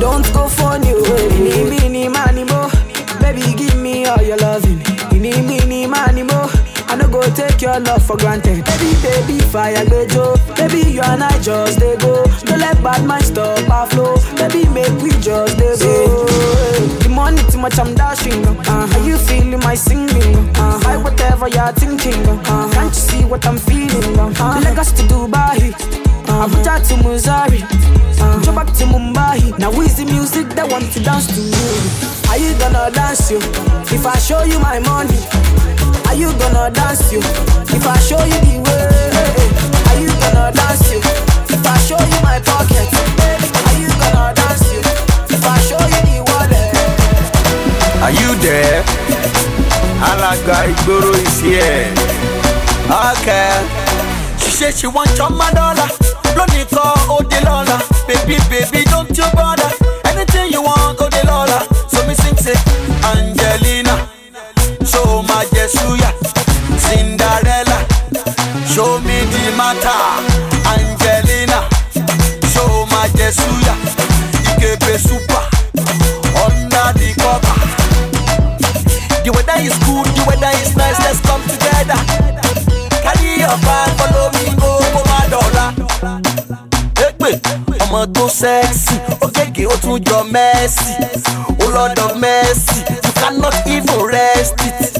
Don't 0.00 0.26
go 0.32 0.48
from 0.48 0.82
you. 0.84 1.02
Mini, 1.38 1.68
mini, 1.68 2.08
money. 2.08 2.44
Baby, 3.20 3.54
give 3.54 3.76
me 3.76 4.06
all 4.06 4.22
your 4.22 4.36
loving. 4.38 4.95
Mini, 5.18 5.40
mini, 5.40 5.86
money, 5.86 6.22
mo. 6.22 6.48
I 6.88 6.94
no 6.94 7.08
go 7.08 7.22
take 7.34 7.62
your 7.62 7.80
love 7.80 8.04
for 8.06 8.16
granted. 8.18 8.64
Baby, 8.64 8.92
baby, 9.02 9.38
fire 9.40 9.84
bejo. 9.86 10.36
Baby, 10.56 10.92
you 10.92 11.00
and 11.00 11.24
I 11.24 11.40
just 11.40 11.80
they 11.80 11.96
go. 11.96 12.22
Don't 12.44 12.60
let 12.60 12.82
bad 12.82 13.04
mind 13.04 13.24
stop 13.24 13.68
our 13.70 13.86
flow. 13.88 14.16
Baby, 14.36 14.68
make 14.68 14.92
we 15.00 15.10
just 15.20 15.56
they 15.56 15.74
go. 15.78 16.26
The 17.00 17.08
money 17.08 17.42
too 17.50 17.58
much, 17.58 17.78
I'm 17.78 17.94
dashing. 17.94 18.44
Uh, 18.46 18.88
are 18.92 19.04
you 19.08 19.16
feeling 19.16 19.58
my 19.60 19.74
singing? 19.74 20.36
Uh, 20.56 20.80
I 20.84 20.98
whatever 20.98 21.48
you're 21.48 21.72
thinking. 21.72 22.20
Uh, 22.28 22.70
can't 22.72 22.88
you 22.94 23.00
see 23.00 23.24
what 23.24 23.44
I'm 23.46 23.56
feeling? 23.58 24.18
Uh, 24.20 24.60
Lagos 24.62 24.92
to 24.92 25.02
Dubai. 25.04 25.72
Uh, 26.28 26.46
Abuja 26.46 26.76
to 26.88 26.96
Missouri. 27.08 27.62
Uh, 28.20 28.44
go 28.44 28.54
back 28.54 28.66
to 28.74 28.84
Mumbai. 28.84 29.58
Now 29.58 29.72
is 29.80 29.96
the 29.96 30.04
music 30.04 30.48
that 30.50 30.70
want 30.70 30.92
to 30.92 31.00
dance 31.02 31.26
to 31.34 31.40
you? 31.40 32.15
Are 32.36 32.38
you 32.38 32.52
gonna 32.58 32.90
dance 32.90 33.30
you? 33.30 33.38
If 33.96 34.04
I 34.04 34.18
show 34.18 34.42
you 34.44 34.58
my 34.60 34.78
money. 34.80 35.16
Are 36.04 36.14
you 36.14 36.28
gonna 36.36 36.68
dance 36.70 37.10
you? 37.10 37.20
If 37.72 37.86
I 37.88 37.96
show 37.96 38.20
you 38.28 38.36
the 38.44 38.60
way, 38.60 38.92
are 39.88 39.98
you 40.04 40.12
gonna 40.20 40.52
dance 40.52 40.84
you? 40.92 41.00
If 41.48 41.64
I 41.64 41.78
show 41.88 41.96
you 41.96 42.20
my 42.20 42.36
pocket, 42.44 42.92
are 42.92 43.78
you 43.80 43.88
gonna 43.88 44.36
dance 44.36 44.68
you? 44.68 44.80
If 45.32 45.48
I 45.48 45.56
show 45.64 45.80
you 45.80 46.00
the 46.04 46.16
wallet, 46.28 46.76
Are 48.04 48.12
you 48.12 48.36
there? 48.44 48.84
Alaga 50.04 50.68
Igboro 50.68 51.16
is 51.16 51.40
here. 51.40 51.88
Okay. 53.16 53.48
She 54.44 54.50
said 54.52 54.74
she 54.74 54.86
want 54.88 55.08
your 55.16 55.30
dollar. 55.56 55.88
Lonely 56.36 56.68
call, 56.68 57.00
oh 57.08 57.24
the 57.24 57.40
lola. 57.48 57.80
Baby, 58.06 58.36
baby, 58.52 58.84
don't 58.92 59.08
you 59.16 59.24
bother. 59.32 59.72
Anything 60.04 60.52
you 60.52 60.60
want, 60.60 61.00
oh 61.00 61.08
the 61.08 61.24
lola. 61.26 61.75
Sing 62.22 62.36
say, 62.36 62.56
Angelina. 63.04 64.08
Show 64.84 65.22
my 65.22 65.44
Jesuya. 65.54 66.10
Cinderella. 66.78 67.78
Show 68.66 69.00
me 69.00 69.24
the 69.32 69.52
matter. 69.56 70.00
Angelina. 70.72 71.68
Show 72.52 72.86
my 72.92 73.08
Jesuya. 73.18 73.74
Ikepe 74.50 74.98
super. 74.98 75.42
Under 76.44 76.92
the 76.98 77.14
cover. 77.18 77.54
The 79.24 79.32
weather 79.32 79.58
is 79.58 79.74
good, 79.82 80.06
the 80.14 80.22
weather 80.28 80.52
is 80.62 80.76
nice, 80.76 80.98
let's 81.02 81.20
come 81.26 81.42
together. 81.50 81.98
Carry 83.02 83.40
your 83.42 83.58
bag, 83.66 83.95
ọmọ 87.88 88.06
tó 88.14 88.28
ó 89.20 89.26
gègé 89.34 89.64
ó 89.66 89.76
tún 89.82 90.00
jọ 90.06 90.22
Messi. 90.24 90.92
Ó 91.64 91.66
lọ́dọ̀ 91.70 92.14
Messi, 92.20 92.80
you 93.04 93.12
cannot 93.20 93.54
even 93.66 94.00
rest 94.06 94.54
it. 94.66 94.98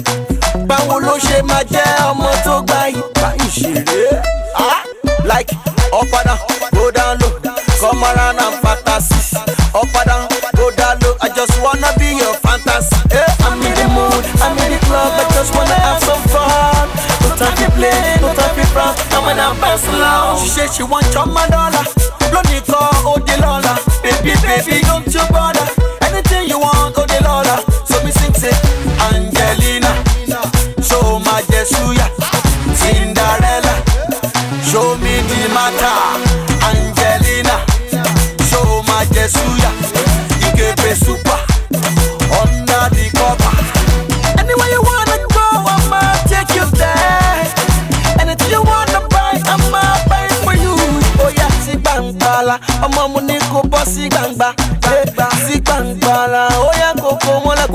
Báwo 0.68 1.00
ló 1.00 1.16
ṣe 1.18 1.42
máa 1.42 1.62
jẹ́ 1.70 2.10
ọmọ 2.10 2.30
tó 2.44 2.62
gbá 2.62 2.88
ìgbà 2.88 3.28
ìṣeré? 3.46 4.22
Like 5.24 5.50
down, 6.24 6.38
go 6.72 6.90
down 6.90 7.18
low, 7.18 7.30
come 7.80 8.04
around 8.04 8.38
and 8.38 8.54
fantasy. 8.62 9.36
Down, 10.06 10.28
go 10.56 10.70
down 10.70 10.98
low, 11.02 11.14
I 11.20 11.28
just 11.28 11.52
wanna 11.62 11.90
be 11.98 12.14
your 12.14 12.34
fantasy. 12.44 12.96
Eh, 13.10 13.26
I'm 13.46 13.60
in 13.62 13.74
the 13.74 13.88
mood, 13.88 14.24
I'm 14.40 14.56
in 14.58 14.70
the 14.72 14.78
club, 14.86 15.12
I 15.20 15.24
just 15.34 15.52
wanna 15.54 15.74
have 15.74 16.00
some 16.02 16.22
fun. 16.32 16.88
No 17.22 17.36
time 17.36 17.56
to 17.56 17.70
play, 17.72 18.16
no 18.22 18.32
time 18.34 18.54
to 18.54 18.66
frown, 18.72 18.94
I'm 19.12 19.24
when 19.26 19.40
I'm 19.40 19.58
bouncing 19.60 19.98
loud. 19.98 20.38
She 20.38 20.48
said 20.48 20.70
she 20.72 20.82
want 20.84 21.12
your 21.12 21.26
my 21.26 21.46
dollar, 21.48 21.84
oh 23.06 23.18
lola. 23.40 23.74
Baby, 24.02 24.34
baby, 24.42 24.80
don't 24.84 25.06
you 25.12 25.24
bother. 25.30 25.66
Anything 26.02 26.48
you 26.48 26.58
want, 26.58 26.94
oh 26.98 27.06
the 27.06 27.18
lola. 27.24 27.56
So 27.86 28.02
me 28.04 28.10
sing 28.12 28.34
say, 28.34 28.52
Angelina, 29.08 29.92
show 30.82 31.18
my 31.20 31.40
Jesuya, 31.48 32.06
Cinderella. 32.76 33.74
Show 34.62 34.96
me 34.98 35.14
the 35.30 35.48
matter, 35.56 35.96
Angelina. 36.68 37.56
Show 38.50 38.82
my 38.86 39.04
Jesuya, 39.14 39.55
gbàngbàlà, 56.06 56.48
ó 56.58 56.70
yá 56.80 56.92
kókó 57.02 57.40
mọ́lẹ̀. 57.44 57.66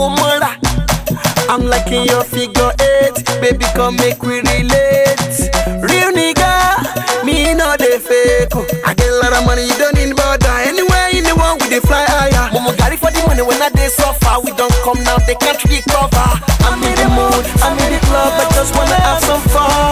I'm 1.50 1.68
liking 1.68 2.06
your 2.06 2.24
figure 2.24 2.72
eight, 2.80 3.26
baby 3.42 3.66
come 3.76 3.98
make 3.98 4.24
we 4.24 4.40
relate. 4.40 5.52
Real 5.84 6.12
nigga, 6.14 7.26
me 7.26 7.54
no 7.54 7.76
dey 7.78 8.00
fake. 8.00 8.56
oh. 8.56 8.66
I 8.88 8.94
get 8.94 9.10
a 9.10 9.16
lot 9.22 9.34
of 9.34 9.46
money, 9.46 9.64
you 9.68 9.78
don't 9.78 9.94
need 9.96 10.16
border. 10.16 10.56
Anywhere 10.70 11.10
in 11.12 11.24
the 11.26 11.36
world, 11.36 11.62
we 11.62 11.68
dey 11.70 11.82
fly 11.82 12.06
higher. 12.08 12.50
Momo 12.54 12.72
carry 12.78 12.96
for 12.96 13.12
the 13.12 13.22
money 13.28 13.42
when 13.42 13.62
I 13.62 13.68
dey 13.70 13.90
suffer. 13.90 14.40
We 14.46 14.52
don't 14.54 14.74
come 14.86 15.04
now, 15.04 15.18
they 15.28 15.36
can't 15.36 15.62
recover. 15.66 16.28
I'm 16.68 16.82
in 16.84 16.96
the 16.96 17.10
mood, 17.18 17.46
I'm 17.64 17.78
in 17.84 17.92
the 17.94 18.00
club, 18.08 18.32
I 18.40 18.46
just 18.56 18.74
wanna 18.76 18.96
have 18.96 19.22
some 19.24 19.42
fun. 19.52 19.91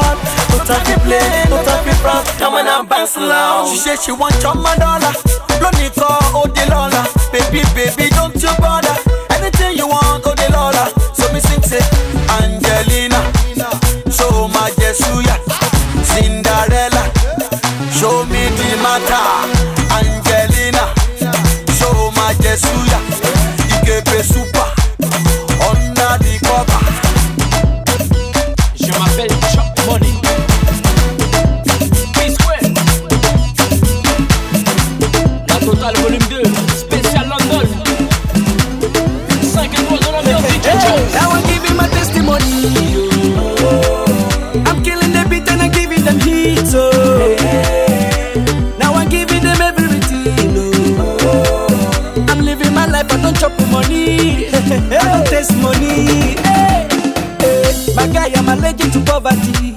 To 0.89 0.99
play, 1.05 1.45
no 1.49 1.61
time 1.63 1.85
to 1.85 1.93
frown. 2.01 2.23
Now 2.39 2.53
when 2.53 2.67
I'm 2.67 2.85
bouncing 2.87 3.23
loud, 3.29 3.69
she 3.69 3.77
said 3.77 3.99
she 3.99 4.11
want 4.11 4.41
your 4.41 4.55
my 4.55 4.75
dollar. 4.77 5.13
Lonely 5.61 5.89
call, 5.93 6.17
oh 6.33 6.47
the 6.49 6.65
lola. 6.65 7.05
Baby, 7.31 7.61
baby, 7.77 8.09
don't 8.09 8.33
you 8.41 8.49
bother. 8.57 8.95
Anything 9.37 9.77
you 9.77 9.85
want, 9.87 10.25
oh 10.25 10.33
the 10.33 10.49
lola. 10.49 10.89
So 11.13 11.31
me 11.31 11.39
sing 11.41 11.61
say, 11.61 11.83
Angelina, 12.41 13.21
show 14.09 14.47
my 14.49 14.71
Jesuya, 14.81 15.37
Cinderella, 16.01 17.05
show 17.93 18.25
me 18.25 18.49
the 18.57 18.69
matter, 18.81 19.45
Angelina, 19.93 20.89
show 21.77 22.09
my 22.17 22.33
Jesuya, 22.41 22.88
I'm 58.49 58.57
allergic 58.57 59.05
poverty. 59.05 59.75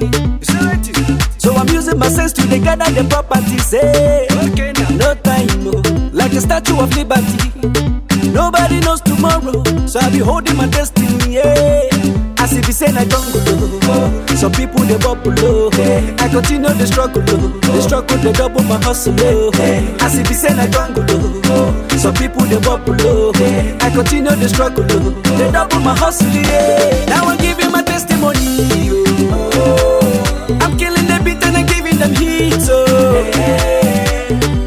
So 1.37 1.53
I'm 1.55 1.69
using 1.69 1.99
my 1.99 2.09
sense 2.09 2.33
to 2.33 2.43
gather 2.59 2.91
the 2.91 3.07
properties. 3.07 3.71
Hey, 3.71 4.27
no 4.97 5.15
time, 5.17 5.63
no. 5.63 5.73
Like 6.11 6.33
a 6.33 6.41
statue 6.41 6.81
of 6.81 6.97
liberty. 6.97 7.53
Nobody 8.33 8.81
knows 8.81 9.03
tomorrow, 9.03 9.63
so 9.87 10.01
I 10.01 10.09
be 10.09 10.21
holding 10.21 10.57
my 10.57 10.69
destiny. 10.69 11.35
Yeah. 11.35 12.23
As 12.43 12.53
if 12.57 12.67
say 12.75 12.87
I 12.87 13.05
don't 13.05 13.33
go 13.33 13.55
eh? 14.27 14.35
Some 14.35 14.51
people 14.51 14.81
they 14.81 14.99
bubble 14.99 15.31
low. 15.31 15.71
I 16.19 16.29
continue 16.29 16.75
the 16.75 16.87
struggle. 16.87 17.23
The 17.23 17.81
struggle 17.81 18.19
they 18.19 18.33
double 18.33 18.65
my 18.65 18.83
hustle 18.83 19.15
I 19.15 19.95
As 20.01 20.19
if 20.19 20.27
say 20.35 20.49
I 20.49 20.67
don't 20.67 20.93
go 20.93 21.97
Some 21.97 22.15
people 22.15 22.43
they 22.47 22.59
bubble 22.59 22.95
low. 22.95 23.31
I 23.31 23.91
continue 23.95 24.35
the 24.35 24.49
struggle. 24.49 24.83
They 24.83 25.53
double 25.53 25.79
my 25.81 25.95
hustle 25.95 26.27
yeah. 26.33 27.07
Now 27.07 27.29
I'm 27.29 27.39
giving 27.39 27.71
my 27.71 27.82
testimony. 28.03 28.91
Oh. 29.31 30.59
I'm 30.61 30.77
killing 30.77 31.07
the 31.07 31.21
beat 31.25 31.45
and 31.45 31.57
I'm 31.57 31.67
giving 31.67 31.99
them 31.99 32.15
heat. 32.15 32.55
Oh. 32.69 33.31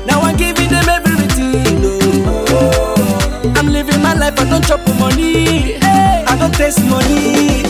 Now 0.05 0.21
I'm 0.21 0.37
giving 0.37 0.69
them 0.69 0.87
everything. 0.87 1.81
Oh. 2.27 3.53
I'm 3.57 3.67
living 3.67 4.01
my 4.01 4.13
life, 4.13 4.39
I 4.39 4.45
don't 4.49 4.65
chop 4.65 4.87
money. 4.99 5.77
I 5.81 6.35
don't 6.37 6.53
taste 6.53 6.83
money. 6.85 7.64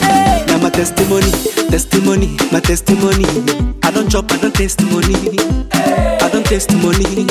Testimony, 0.76 1.32
testimony, 1.72 2.38
my 2.52 2.60
testimony. 2.60 3.26
I 3.82 3.92
don't 3.92 4.10
chop, 4.12 4.30
I 4.32 4.38
don't 4.38 4.54
taste 4.54 4.82
money. 4.84 5.16
I 5.72 6.30
don't 6.30 6.46
taste 6.46 6.76
money. 6.84 7.24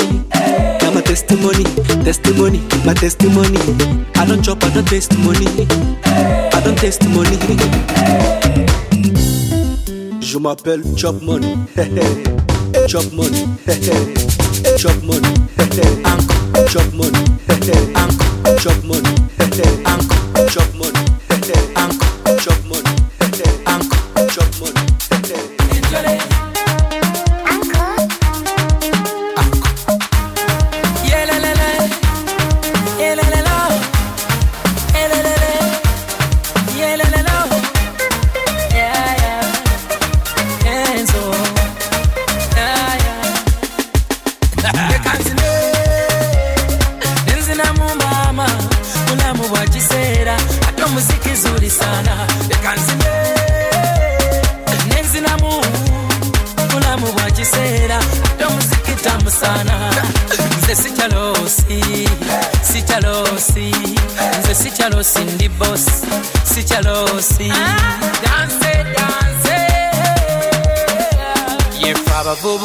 Now 0.81 0.91
my 0.91 1.01
testimony, 1.01 1.63
testimony, 2.03 2.59
my 2.85 2.95
testimony. 2.95 3.59
I 4.15 4.25
don't 4.25 4.43
chop, 4.43 4.63
I 4.63 4.73
don't 4.73 4.87
taste 4.87 5.15
money. 5.19 5.45
I 6.05 6.59
don't 6.63 6.75
taste 6.75 7.07
money. 7.09 7.37
Je 10.21 10.39
m'appelle 10.39 10.81
Chop 10.97 11.21
Money. 11.21 11.55
Chop 12.87 13.13
Money. 13.13 13.45
Chop 14.79 15.03
Money. 15.03 15.33
Chop 16.71 16.91
Money. 16.93 17.21
Chop 18.57 18.83
Money. 18.83 19.15
Chop 19.93 20.14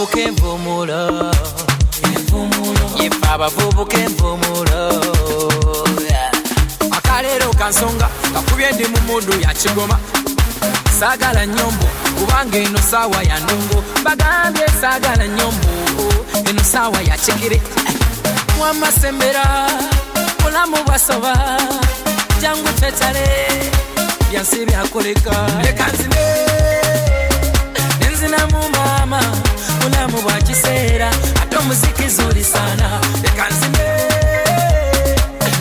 abavubuka 0.01 0.20
envumulo 0.20 1.30
yefe 3.01 3.26
abavubuka 3.32 3.96
envumulo 3.98 4.80
akaleero 6.90 7.51
kansonga 7.59 8.09
kakubye 8.32 8.72
ndi 8.72 8.84
mu 8.88 9.01
mudu 9.07 9.40
ya 9.40 9.53
kigoma. 9.55 9.98
Saagala 11.01 11.46
nyombo 11.46 11.86
kubanga 12.18 12.59
eno 12.59 12.78
saawa 12.90 13.22
ya 13.22 13.38
ndongo. 13.40 13.84
Bagambye 14.05 14.66
saagala 14.80 15.26
nyombo 15.28 15.68
eno 16.48 16.62
saawa 16.64 17.03
ya 17.03 17.16
kigere 17.18 17.61
wamasembera 18.61 19.44
mulamu 20.42 20.76
bwasoba. 20.86 21.34
Jangu 22.40 22.68
twetale 22.80 23.28
byansi 24.30 24.66
byakoleka. 24.66 25.46
Leka 25.62 25.86
nzine 25.92 26.24
nenzinamu 28.01 28.68
maama 28.68 29.20
mulamu 29.81 30.22
bwa 30.22 30.33
kiseera 30.33 31.11
ate 31.43 31.57
omuziki 31.57 32.03
leka 33.22 33.47
nzine 33.51 33.87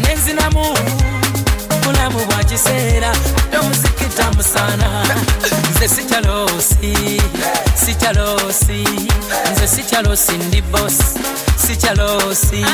nenzinamu 0.07 0.77
mulamu 1.85 2.25
bwa 2.25 2.43
kiseera 2.43 3.11
ate 3.11 3.57
omuziki 3.57 4.05
tamu 4.17 4.43
sana 4.43 5.03
nze 5.75 5.87
sikyalosi 5.87 7.21
sikyalosi 7.85 8.83
nze 9.51 9.67
sikyalosi 9.67 10.31
ndi 10.31 10.61
bos 10.61 10.97
sikyalosi 11.67 12.65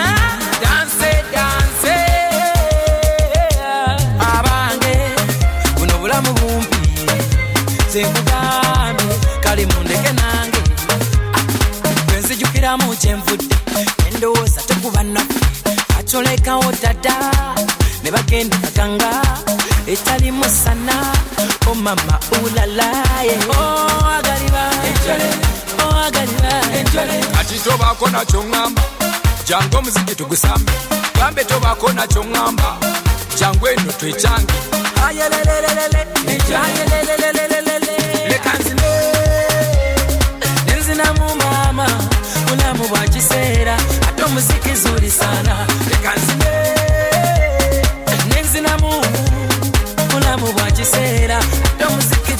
danse 0.62 1.12
danse 1.34 1.96
abange 4.20 4.98
buno 5.78 5.98
bulamu 5.98 6.34
bumpi. 6.34 6.76
Zenkugambye 7.94 9.16
kale 9.44 9.66
mundeke 9.66 10.12
nange 10.14 10.35
bwenzijukiramu 12.36 12.96
kyenvudde. 12.96 13.56
Endowooza 14.08 14.62
tekuba 14.68 15.04
naffe. 15.04 15.40
Acolekawo 16.00 16.72
dada 16.82 17.16
ne 18.04 18.12
bagenda 18.12 18.58
kaganga 18.58 19.22
etalimu 19.88 20.44
sana 20.46 21.14
o 21.68 21.76
mama 21.76 22.20
ulalaye 22.44 23.38
oh, 23.50 23.88
oh, 25.80 26.12
kati 27.34 27.60
tobaako 27.64 28.08
nakyo 28.10 28.44
ŋŋamba 28.44 28.82
jangu 29.48 29.78
omuziki 29.78 30.16
tugusambe. 30.16 30.72
Gambe 31.16 31.44
tobaako 31.44 31.92
nakyo 31.94 32.24
ŋŋamba 32.24 32.78
jangu 33.40 33.68
eno 33.68 33.92
twekyange 33.92 34.54
mulamu 42.86 42.96
bwa 42.98 43.08
kiseera 43.08 43.76
ate 44.10 44.24
omuziki 44.24 44.76
zuri 44.76 45.12
sana. 45.12 45.68
Leka 45.90 46.14
nzine 46.16 46.76
nenzinamu 48.36 49.06
mulamu 50.14 50.54
bwa 50.54 50.72
kiseera 50.72 51.38
ate 51.38 51.86
omuziki 51.86 52.34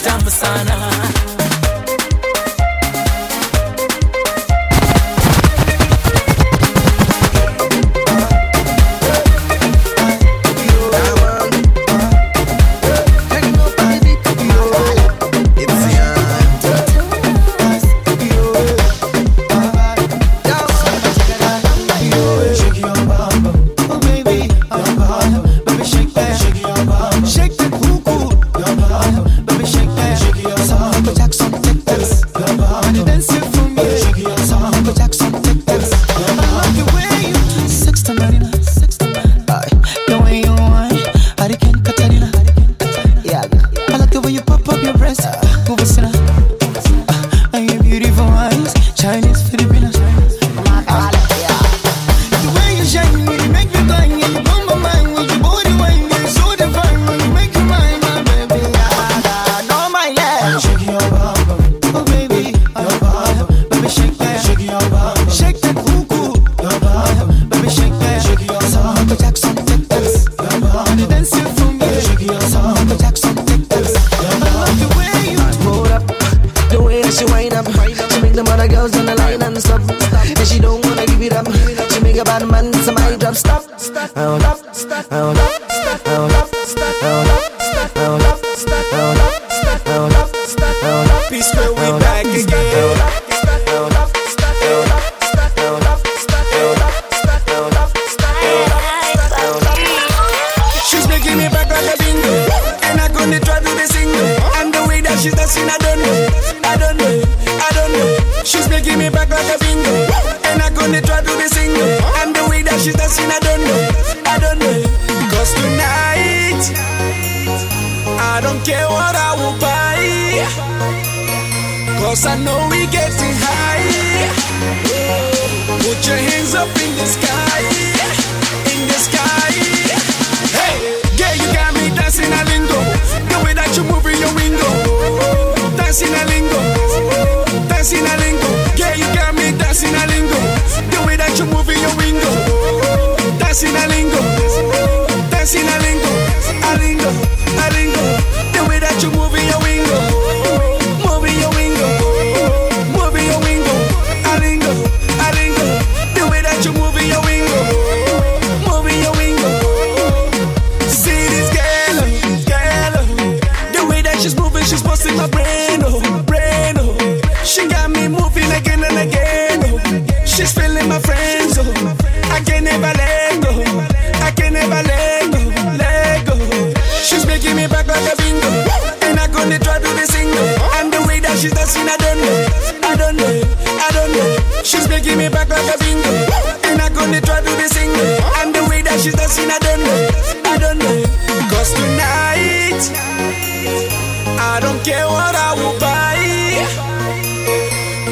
Get 194.86 195.04
what 195.08 195.34
I 195.34 195.56
will 195.56 195.80
buy. 195.80 196.14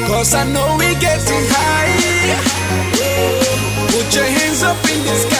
Cause 0.08 0.34
I 0.34 0.42
know 0.42 0.76
we 0.76 0.92
getting 0.96 1.46
high. 1.54 2.34
Put 3.92 4.12
your 4.12 4.24
hands 4.24 4.64
up 4.64 4.82
in 4.90 5.04
the 5.04 5.14
sky. 5.14 5.33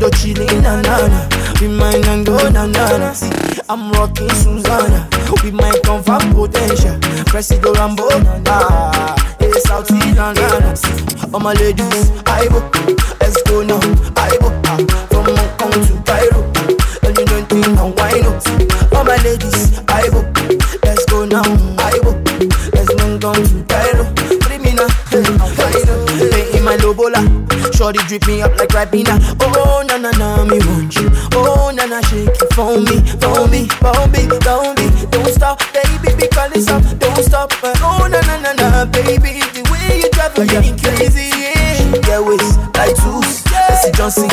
do 0.00 0.10
chili 0.10 0.44
in 0.44 0.64
Anana. 0.64 1.60
We 1.60 1.68
might 1.68 2.06
and 2.08 2.24
go 2.24 2.36
Anana. 2.38 3.14
See, 3.14 3.60
I'm 3.68 3.92
rocking 3.92 4.30
Susanna. 4.30 5.08
We 5.44 5.50
might 5.50 5.82
come 5.82 6.02
from 6.02 6.20
potential. 6.32 6.96
Presido 7.28 7.74
Rambo. 7.74 8.08
Ah, 8.46 9.14
it's 9.38 9.70
out 9.70 9.90
in 9.90 9.98
Anana. 10.16 10.76
See, 10.76 11.28
all 11.34 11.40
my 11.40 11.52
ladies, 11.52 12.10
I 12.26 12.48
go. 12.48 12.60
Let's 13.20 13.42
go 13.42 13.62
now. 13.62 13.80
I 14.16 14.36
go. 14.40 14.48
From 15.10 15.26
Hong 15.26 15.58
Kong 15.58 15.72
to 15.72 16.02
Cairo. 16.08 16.40
And 17.04 17.18
you 17.18 17.24
don't 17.26 17.46
think 17.48 17.66
I'm 17.68 17.94
wine 17.96 18.24
up. 18.24 18.40
All 18.96 19.04
my 19.04 19.16
ladies, 19.22 19.78
I 19.88 20.08
go. 20.08 20.24
Let's 20.82 21.04
go 21.06 21.26
now. 21.26 21.44
I 21.78 21.98
go. 22.02 22.16
Let's 22.72 22.90
Hong 23.02 23.20
Kong 23.20 23.34
to 23.36 23.64
Cairo. 23.68 24.04
Criminal. 24.40 24.88
Hey, 25.10 25.22
hey, 25.22 25.84
hey, 25.84 26.30
hey, 26.30 26.52
hey, 26.52 26.60
my 26.64 26.76
lobola. 26.76 27.20
Shorty 27.76 27.98
drip 28.08 28.26
me 28.26 28.42
up 28.42 28.56
like 28.56 28.70
rapina. 28.70 29.18
Oh 29.40 29.79
mommy 30.40 30.58
want 30.66 30.94
you. 30.96 31.10
Oh, 31.34 31.70
nana, 31.74 32.02
shake 32.08 32.28
it 32.28 32.52
for 32.54 32.80
me, 32.80 32.96
for 33.20 33.46
me, 33.48 33.68
for 33.80 34.00
me, 34.08 34.24
don't 34.40 34.76
be, 34.76 34.88
don't 35.12 35.28
stop, 35.28 35.60
baby, 35.72 36.16
because 36.16 36.52
it's 36.56 36.68
up, 36.68 36.82
don't 36.98 37.22
stop. 37.24 37.52
But 37.60 37.76
oh, 37.82 38.08
na 38.08 38.20
na, 38.52 38.84
baby, 38.86 39.40
the 39.52 39.62
way 39.70 40.00
you 40.00 40.10
drive 40.10 40.36
me 40.38 40.72
crazy, 40.80 41.28
yeah. 41.36 41.60
Yeah, 42.08 42.20
ways 42.20 42.56
like 42.74 42.96
twos, 42.96 43.44
Jesse 43.44 43.92
Johnson. 43.92 44.28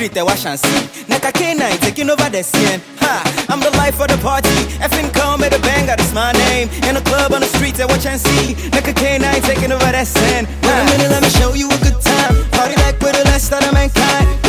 Street, 0.00 0.12
they 0.14 0.22
wash 0.22 0.46
and 0.46 0.58
see. 0.58 0.80
Neka 1.12 1.30
K9 1.30 1.78
taking 1.80 2.08
over 2.08 2.30
the 2.30 2.42
scene. 2.42 2.80
Ha, 3.00 3.46
I'm 3.50 3.60
the 3.60 3.70
life 3.76 3.96
for 3.96 4.06
the 4.06 4.16
party. 4.18 4.48
If 4.80 4.96
you 4.96 5.06
call 5.10 5.36
me 5.36 5.50
the 5.50 5.58
banger, 5.58 5.94
that's 5.96 6.14
my 6.14 6.32
name. 6.32 6.70
In 6.88 6.94
the 6.94 7.02
club 7.02 7.32
on 7.34 7.40
the 7.40 7.46
street, 7.46 7.74
they 7.74 7.84
watch 7.84 8.06
and 8.06 8.18
see. 8.18 8.54
Neka 8.72 8.94
K9 8.94 9.44
taking 9.44 9.72
over 9.72 9.92
the 9.92 10.04
scene. 10.04 10.46
Wait 10.64 10.80
a 10.80 10.84
minute, 10.88 11.10
let 11.10 11.22
me 11.22 11.28
show 11.28 11.52
you 11.52 11.68
a 11.68 11.78
good 11.84 12.00
time. 12.00 12.32
Party 12.52 12.76
like 12.80 12.98
we're 13.02 13.12
the 13.12 13.24
last 13.24 13.52
of 13.52 13.72
mankind. 13.74 14.39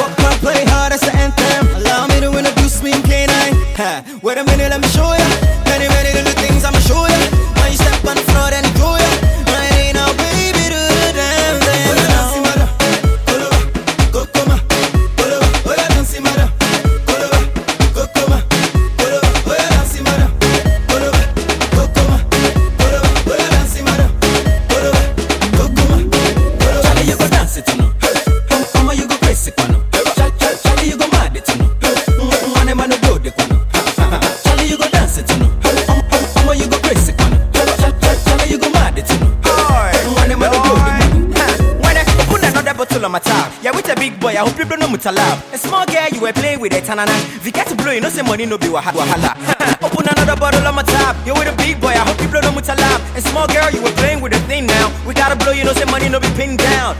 I 44.41 44.49
hope 44.49 44.57
you 44.57 44.65
don't 44.65 44.79
know 44.79 44.87
mutalab. 44.87 45.53
A 45.53 45.57
small 45.59 45.85
girl, 45.85 46.09
you 46.09 46.19
were 46.19 46.33
playing 46.33 46.59
with 46.59 46.73
a 46.73 46.81
tanana. 46.81 47.13
You 47.45 47.51
get 47.51 47.67
to 47.67 47.75
blow, 47.75 47.91
you 47.91 48.01
know, 48.01 48.09
say 48.09 48.23
money 48.23 48.47
no 48.47 48.57
be 48.57 48.73
wahala. 48.73 49.37
Open 49.85 50.09
another 50.09 50.35
bottle 50.35 50.65
on 50.65 50.73
my 50.73 50.81
tab, 50.81 51.15
you're 51.27 51.35
with 51.37 51.53
a 51.53 51.55
big 51.57 51.79
boy, 51.79 51.89
I 51.89 52.01
hope 52.01 52.19
you 52.19 52.27
don't 52.27 52.41
know 52.41 52.49
mutalab. 52.49 52.99
A 53.15 53.21
small 53.21 53.45
girl, 53.45 53.69
you 53.69 53.83
were 53.83 53.93
playing 54.01 54.19
with 54.19 54.33
a 54.33 54.39
thing 54.49 54.65
now. 54.65 54.89
We 55.05 55.13
gotta 55.13 55.35
blow, 55.35 55.51
you 55.51 55.63
know, 55.63 55.73
say 55.73 55.85
money 55.85 56.09
no 56.09 56.19
be 56.19 56.25
pinned 56.33 56.57
down. 56.57 56.97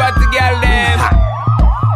All 0.00 0.12
the 0.14 0.26
girl 0.30 0.60
them. 0.60 0.98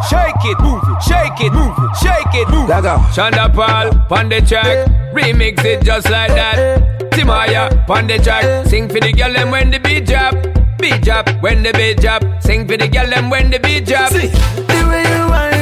Shake 0.09 0.45
it, 0.51 0.59
move 0.59 0.83
it, 0.83 1.01
shake 1.01 1.39
it, 1.39 1.53
move 1.53 1.73
it, 1.77 1.95
shake 2.03 2.35
it, 2.35 2.49
move 2.49 2.69
it. 2.69 3.13
Sean 3.13 3.31
Da 3.31 3.47
Paul, 3.47 3.91
pon 4.09 4.27
the 4.27 4.41
track, 4.41 4.87
remix 5.13 5.63
it 5.63 5.83
just 5.83 6.09
like 6.09 6.29
that. 6.31 7.09
Timaya, 7.11 7.85
pon 7.87 8.07
the 8.07 8.17
track, 8.19 8.67
sing 8.67 8.89
for 8.89 8.99
the 8.99 9.13
girl 9.13 9.31
them 9.31 9.51
when 9.51 9.71
the 9.71 9.79
beat 9.79 10.05
drop. 10.05 10.35
Beat 10.79 11.01
drop, 11.03 11.29
when 11.41 11.63
the 11.63 11.71
beat 11.71 12.01
drop, 12.01 12.21
sing 12.41 12.67
for 12.67 12.75
the 12.75 12.87
girl 12.89 13.09
them 13.09 13.29
when 13.29 13.49
the 13.49 13.59
beat 13.59 13.85
drop. 13.85 14.11
See, 14.11 14.27
the 14.27 14.85
way 14.89 15.03
you 15.03 15.29
whine, 15.29 15.52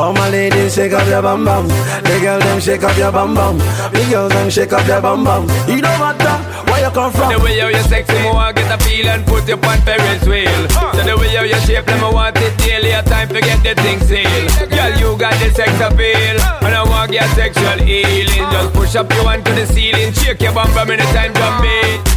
All 0.00 0.14
my 0.14 0.30
ladies, 0.30 0.74
shake 0.74 0.94
up 0.94 1.06
your 1.08 1.20
bum 1.20 1.44
bum. 1.44 1.68
The 1.68 2.18
girl 2.22 2.40
them 2.40 2.58
shake 2.58 2.82
up 2.82 2.96
your 2.96 3.12
bum 3.12 3.34
bum. 3.34 3.58
The 3.92 4.06
girls 4.08 4.32
them 4.32 4.48
shake 4.48 4.72
up 4.72 4.86
your 4.88 5.02
bum 5.02 5.24
bum. 5.24 5.44
You 5.68 5.82
know 5.82 5.92
what 6.00 6.16
the? 6.16 6.32
Where 6.72 6.80
you 6.80 6.90
come 6.90 7.12
from? 7.12 7.28
The 7.30 7.38
way 7.44 7.60
how 7.60 7.68
you 7.68 7.82
sexy, 7.84 8.14
me 8.14 8.32
want 8.32 8.56
get 8.56 8.72
a 8.72 8.82
feel 8.82 9.08
and 9.08 9.26
put 9.26 9.46
you 9.46 9.60
on 9.60 9.78
Ferris 9.84 10.24
wheel. 10.24 10.68
So 10.96 11.04
the 11.04 11.18
way 11.20 11.36
how 11.36 11.44
you 11.44 11.60
shape, 11.68 11.84
them 11.84 12.02
I 12.02 12.08
want 12.08 12.38
it 12.38 12.56
daily. 12.56 12.92
A 12.92 13.02
time 13.02 13.28
to 13.28 13.42
get 13.42 13.60
the 13.62 13.74
thing 13.82 14.00
sealed. 14.08 14.70
Girl, 14.72 14.92
you 14.96 15.18
got 15.18 15.36
the 15.36 15.52
sex 15.52 15.68
appeal, 15.76 16.40
and 16.64 16.74
I 16.74 16.82
want 16.88 17.12
your 17.12 17.28
sexual 17.36 17.84
healing. 17.84 18.48
Just 18.48 18.72
push 18.72 18.96
up 18.96 19.12
your 19.12 19.28
hand 19.28 19.44
to 19.44 19.52
the 19.52 19.66
ceiling, 19.66 20.14
shake 20.14 20.40
your 20.40 20.54
bum 20.54 20.72
bum 20.72 20.90
anytime 20.90 21.34
drum 21.34 21.60
beat. 21.60 22.09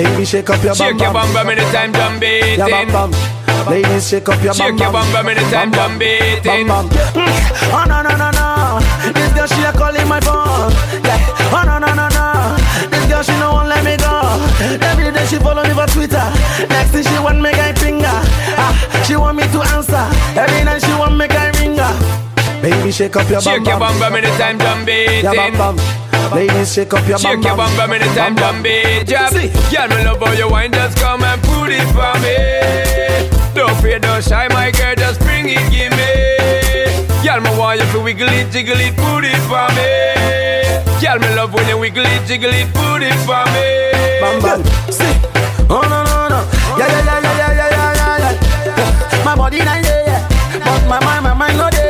Baby, 0.00 0.24
shake 0.24 0.48
up 0.48 0.64
your 0.64 0.74
bum 0.74 0.88
Shake 0.96 1.00
your 1.00 1.12
bum 1.12 1.30
bum 1.34 1.50
anytime 1.50 1.92
drum 1.92 2.18
beating. 2.18 2.56
Your 2.56 2.70
bum 2.70 2.88
bum. 2.88 3.10
Ladies, 3.68 4.08
shake 4.08 4.28
up 4.30 4.42
your 4.42 4.54
Shake 4.54 4.72
bum 4.72 4.78
your 4.78 4.92
bum 4.92 5.12
bum 5.12 5.28
anytime 5.28 5.70
drum 5.70 5.98
beating. 5.98 6.66
Bum 6.66 6.88
bum. 6.88 7.20
Oh 7.68 7.84
no 7.84 8.00
no 8.00 8.16
no 8.16 8.30
no, 8.32 8.80
this 9.12 9.30
girl 9.36 9.46
she 9.46 9.60
a 9.60 9.72
calling 9.76 10.08
my 10.08 10.18
phone. 10.20 10.72
Yeah. 11.04 11.52
Oh 11.52 11.62
no 11.68 11.76
no 11.76 11.92
no 11.92 12.08
no, 12.16 12.56
this 12.88 13.04
girl 13.12 13.22
she 13.22 13.36
no 13.36 13.52
won't 13.52 13.68
let 13.68 13.84
me 13.84 13.98
go. 14.00 14.40
Every 14.88 15.12
day 15.12 15.26
she 15.26 15.36
follow 15.36 15.62
me 15.64 15.74
for 15.76 15.86
Twitter. 15.92 16.24
Next 16.72 16.90
thing 16.96 17.04
she 17.04 17.18
want 17.20 17.42
me 17.42 17.52
guy 17.52 17.74
finger. 17.74 18.08
Ah, 18.56 18.72
she 19.04 19.16
want 19.16 19.36
me 19.36 19.44
to 19.52 19.60
answer. 19.76 20.08
Every 20.32 20.64
night 20.64 20.80
she 20.80 20.92
want 20.96 21.18
me 21.18 21.28
guy 21.28 21.44
ringer. 21.44 21.49
Baby, 22.62 22.92
shake 22.92 23.16
up 23.16 23.28
your 23.30 23.40
Shake 23.40 23.64
bum 23.64 23.72
your 23.72 23.78
bum 23.78 23.98
bum 23.98 24.14
anytime 24.16 24.58
drum 24.58 24.84
beating. 24.84 25.24
Your 25.24 25.34
bum 25.34 25.76
bum. 25.76 25.76
Ladies, 26.36 26.74
shake 26.74 26.92
up 26.92 27.06
your 27.08 27.18
bum 27.18 27.36
Shake 27.40 27.44
your 27.44 27.56
bum 27.56 27.74
bum 27.76 27.92
anytime 27.92 28.34
drum 28.34 28.62
beat 28.62 29.04
drop. 29.08 29.32
Girl, 29.32 29.88
me 29.88 30.04
love 30.04 30.20
how 30.20 30.32
you 30.32 30.48
wine, 30.50 30.70
just 30.72 30.98
come 30.98 31.24
and 31.24 31.40
put 31.42 31.70
it 31.72 31.88
for 31.96 32.12
me. 32.20 32.36
Don't 33.54 33.74
fear, 33.80 33.98
don't 33.98 34.22
shy, 34.22 34.46
my 34.48 34.70
girl, 34.72 34.94
just 34.94 35.20
bring 35.20 35.48
it, 35.48 35.64
give 35.72 35.90
me. 35.96 36.10
Girl, 37.24 37.40
me 37.40 37.50
want 37.58 37.80
you 37.80 37.86
to 37.92 38.00
wiggle 38.00 38.28
it, 38.28 38.52
jiggle 38.52 38.76
it, 38.78 38.94
put 38.96 39.24
it 39.24 39.40
for 39.48 39.66
me. 39.72 39.88
Girl, 41.00 41.18
me 41.18 41.34
love 41.34 41.54
when 41.54 41.66
you 41.66 41.78
wiggle 41.78 42.04
it, 42.04 42.26
jiggle 42.26 42.52
it, 42.52 42.68
put 42.74 43.00
it 43.02 43.16
for 43.24 43.40
me. 43.56 43.88
Bam 44.20 44.36
bam. 44.44 44.60
See. 44.92 45.16
Oh 45.72 45.80
no 45.88 46.04
no 46.04 46.28
no. 46.28 46.40
Yeah 46.76 46.86
yeah 46.88 47.04
yeah 47.08 47.20
yeah 47.20 47.32
yeah 47.40 47.52
yeah 47.56 47.94
yeah 47.96 48.16
yeah. 48.20 48.76
yeah. 48.76 49.24
My 49.24 49.34
body 49.34 49.58
not 49.64 49.82
there 49.82 50.04
yeah. 50.06 50.28
But 50.64 50.88
my 50.88 51.00
mind 51.04 51.24
my 51.24 51.34
mind 51.34 51.56
not 51.56 51.72
there 51.72 51.89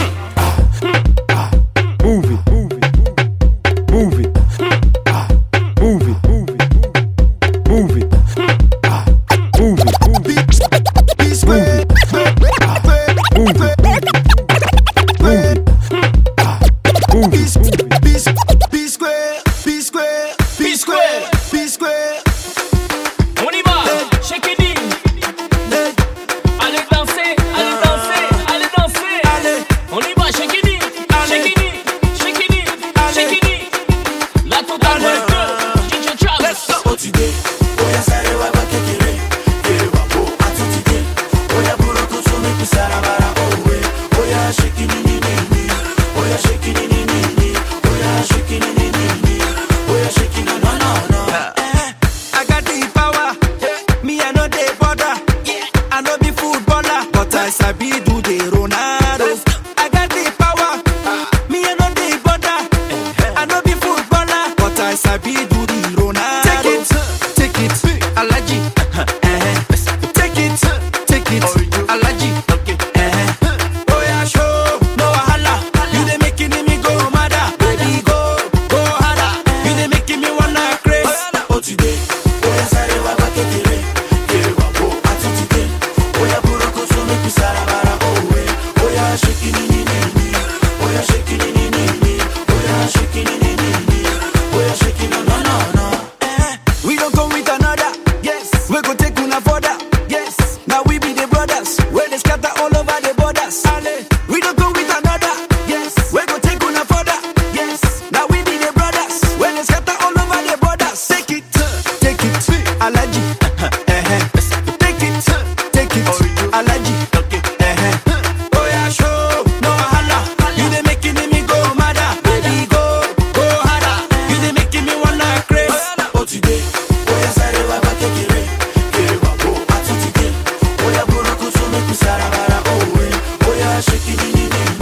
Oh 132.83 133.55
yeah, 133.57 133.79
shake 133.81 134.01
it, 134.07 134.80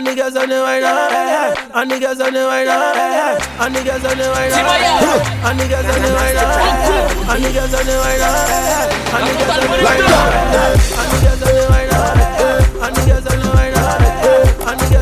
And 0.00 0.08
the 0.08 0.14
girls 0.16 0.34
on 0.34 0.48
the 0.48 0.56
and 0.64 1.90
the 1.90 2.00
girls 2.00 2.20
on 2.22 2.32
the 2.32 2.40
and 2.48 3.74
the 3.76 3.84
girls 3.84 4.02
on 4.02 4.16
the 4.16 4.32
and 5.44 5.60
the 5.60 5.68
girls 5.68 5.84
on 5.84 6.00
the 6.00 6.08
and 7.28 7.44
the 7.44 7.52
girls 7.52 7.74
on 7.74 7.84
the 7.84 8.00
and 8.00 8.24
the 8.60 8.72
girls 8.72 8.80
on 8.80 9.44
the 9.44 9.60
and 9.60 11.10
the 11.10 11.20
girls 13.04 13.20
and 13.20 13.42
the 13.42 13.50
girls 13.50 13.76
and 14.70 14.80
the 14.80 14.96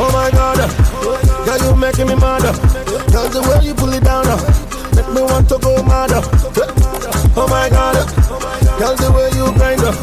Oh 0.00 0.10
my 0.12 0.30
God, 0.30 0.58
girl, 1.46 1.58
you 1.58 1.74
making 1.74 2.06
me 2.06 2.14
mad. 2.14 2.42
Girl, 3.12 3.28
the 3.28 3.40
way 3.48 3.58
you 3.66 3.74
Oh 7.40 7.46
my 7.46 7.68
god, 7.70 7.94
girl, 8.80 8.96
the 8.96 9.12
way 9.12 9.30
you 9.38 9.46
grind 9.54 9.80
up. 9.84 9.94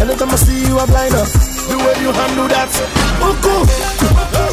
Anytime 0.00 0.30
I 0.30 0.36
see 0.36 0.68
you, 0.68 0.78
I 0.78 0.86
blind 0.86 1.14
up. 1.14 1.26
The 1.26 1.76
way 1.76 2.00
you 2.00 2.12
handle 2.12 2.46
that, 2.46 2.70
Uku. 3.26 4.45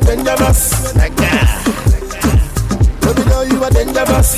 Are 0.00 0.16
dangerous. 0.16 0.92
Nigga. 0.94 1.30
Baby 3.00 3.22
girl, 3.28 3.44
you 3.44 3.64
are 3.64 3.70
dangerous. 3.70 4.30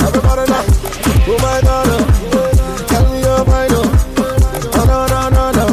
Everybody 0.00 0.50
now. 0.50 0.64
Oh 1.30 1.38
my 1.42 1.60
God. 1.62 1.88
oh. 1.90 2.04
Tell 2.88 3.04
me. 3.12 3.20
Oh 3.24 3.44
Oh, 4.74 4.84
no, 4.86 5.06
no, 5.06 5.28
no, 5.28 5.44
no. 5.52 5.66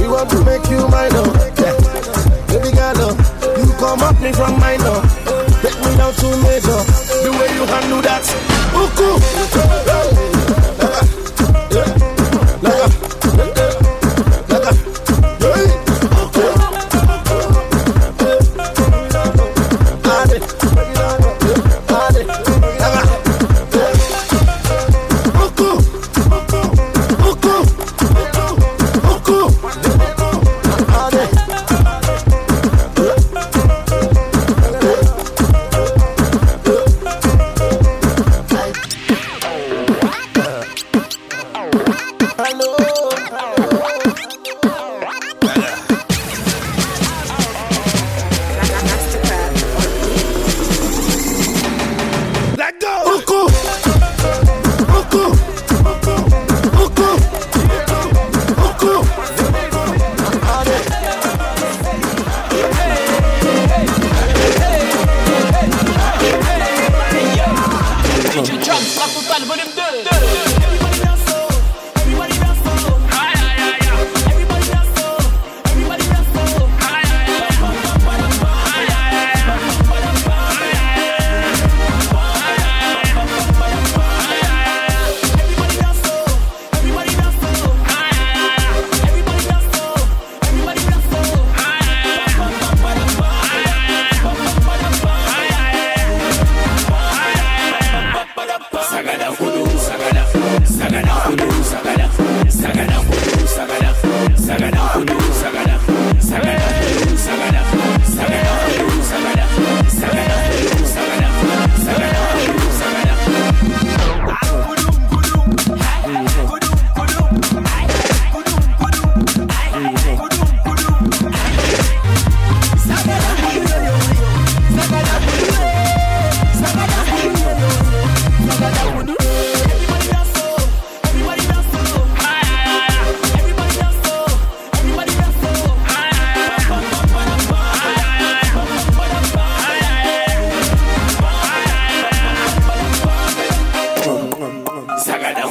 We 0.00 0.08
want 0.08 0.30
to 0.30 0.44
make 0.44 0.68
you 0.70 0.86
mine. 0.88 1.10
Oh. 1.14 1.30
Baby 2.48 2.70
girl, 2.76 2.96
oh. 2.98 3.16
you 3.58 3.72
come 3.78 4.00
up 4.02 4.20
me 4.20 4.32
from 4.32 4.58
mine. 4.60 4.80
Oh. 4.82 5.02
Take 5.62 5.78
me 5.80 5.96
down 5.96 6.12
to 6.14 6.28
major. 6.42 6.80
The 7.24 7.30
way 7.38 7.48
you 7.54 7.64
handle 7.66 8.02
that. 8.02 8.24
Uku. 8.74 9.08
Let 9.56 9.69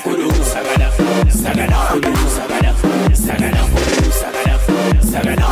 Sagada 0.10 0.26
hudu 0.26 0.44
sagada 0.44 0.90
sagada 1.30 1.78
hudu 1.92 2.14
sagada 2.36 2.72
sagada 3.14 3.62
hudu 3.62 4.12
sagada 4.12 4.56
sagada 5.12 5.49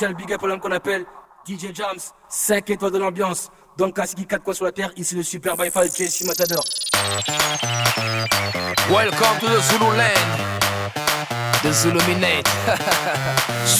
spécial 0.00 0.14
big 0.14 0.32
up 0.32 0.40
l'homme 0.42 0.60
qu'on 0.60 0.72
appelle 0.72 1.04
DJ 1.46 1.74
Jams, 1.74 2.00
5 2.28 2.70
étoiles 2.70 2.92
de 2.92 2.98
l'ambiance. 2.98 3.50
Dans 3.76 3.84
le 3.84 3.92
casque 3.92 4.16
4 4.26 4.42
coins 4.42 4.54
sur 4.54 4.64
la 4.64 4.72
terre, 4.72 4.90
ici 4.96 5.14
le 5.14 5.22
super 5.22 5.58
Bifal 5.58 5.88
JC 5.88 6.24
Matador. 6.24 6.64
Welcome 8.90 9.38
to 9.40 9.46
the 9.46 9.60
Zulu 9.60 9.94
land, 9.96 10.40
the 11.62 11.72
Zulu 11.72 12.00
Minate. 12.08 12.48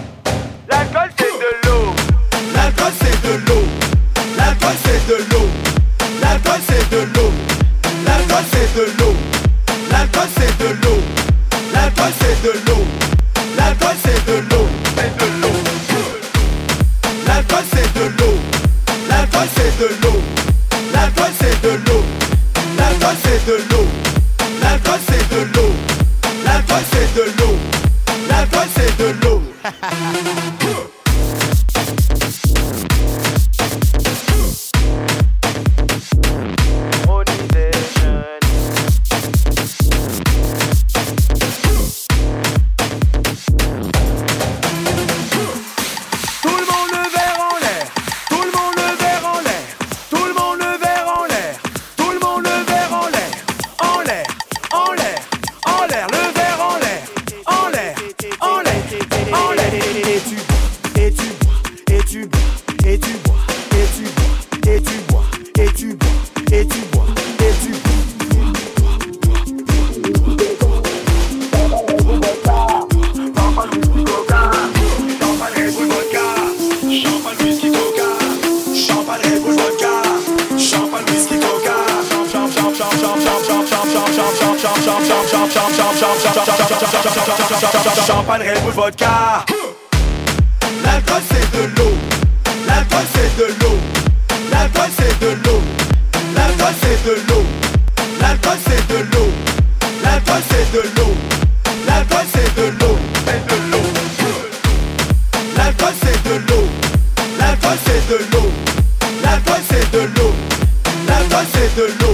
새들로 111.73 112.10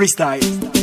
freestyle. 0.00 0.79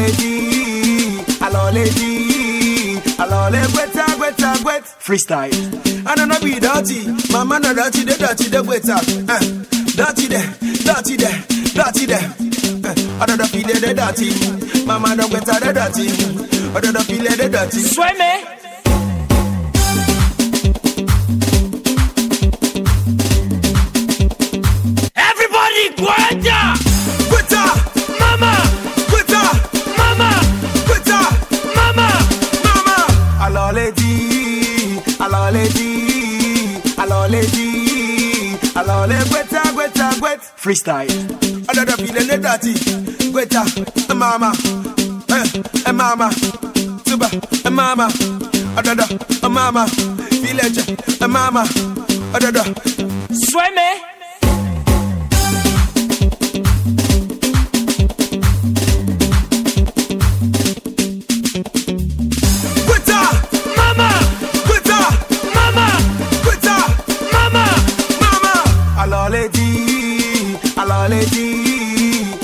Aloledi, 0.00 1.24
aloledi, 1.40 3.00
alole 3.18 3.60
Gweta, 3.72 4.04
Gweta, 4.16 4.54
Gwet. 4.62 4.84
Freestyle. 4.98 6.06
I 6.06 6.14
don't 6.14 6.28
know 6.28 6.40
be 6.40 6.58
dirty, 6.58 7.06
mama 7.32 7.58
no 7.58 7.74
dirty, 7.74 8.04
the 8.04 8.16
dirty, 8.16 8.48
the 8.48 8.62
Gweta. 8.62 8.96
Uh, 9.28 9.38
dirty 9.96 10.26
there, 10.28 10.54
dirty 10.84 11.16
there, 11.16 11.44
dirty 11.74 12.06
there. 12.06 12.34
Uh, 12.82 13.22
I 13.22 13.26
don't 13.26 13.38
know 13.38 13.44
feel 13.46 13.66
the 13.66 13.94
dirty, 13.94 14.86
mama 14.86 15.16
no 15.16 15.24
Gweta 15.26 15.60
the 15.60 15.72
dirty. 15.72 16.08
I 16.76 16.80
don't 16.80 16.94
know 16.94 17.00
feel 17.00 17.24
the 17.24 17.48
dirty. 17.48 17.78
Sueme. 17.80 18.56
Everybody, 25.16 25.90
Gweta! 25.96 26.74
Gweta! 27.28 27.89
Aloledi, 35.50 36.78
aloledi, 36.96 38.58
alole 38.74 39.16
Gweta, 39.30 39.62
Gweta, 39.74 40.10
Gwet. 40.20 40.40
Freestyle. 40.56 41.10
Another 41.68 41.96
feeling 41.96 42.28
the 42.28 42.38
dirty. 42.38 42.74
Gweta, 43.32 43.62
eh, 44.08 44.14
mama, 44.14 44.52
eh, 45.28 45.44
eh, 45.86 45.92
mama, 45.92 46.30
tuba, 47.04 47.28
eh, 47.64 47.70
mama, 47.70 48.08
another, 48.76 49.06
eh, 49.42 49.48
mama, 49.48 49.86
village, 50.40 50.78
eh, 51.20 51.26
mama, 51.26 51.64
another. 52.34 52.64
Sueme. 53.34 53.88
Gweta! 54.06 54.19
Aloledi, 69.30 70.58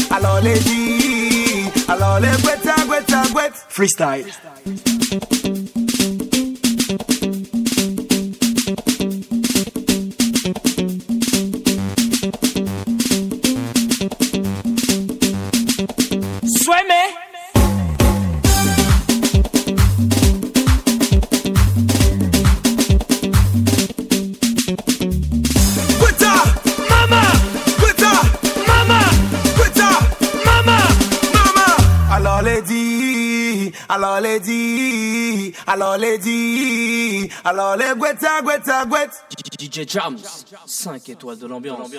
aloledi, 0.08 0.62
alole 1.88 2.30
Gweta, 2.42 2.74
Gweta, 2.86 3.24
Gwet. 3.32 3.54
Freestyle. 3.68 5.55
Aloledi, 35.66 36.26
aloledi, 36.26 37.32
alole 37.44 37.94
Gweta, 37.96 38.42
Gweta, 38.42 38.84
Gwet. 38.86 39.10
DJ 39.58 39.86
Jams, 39.88 40.44
5 40.66 41.08
étoiles 41.08 41.38
de 41.38 41.46
l'ambiance. 41.46 41.90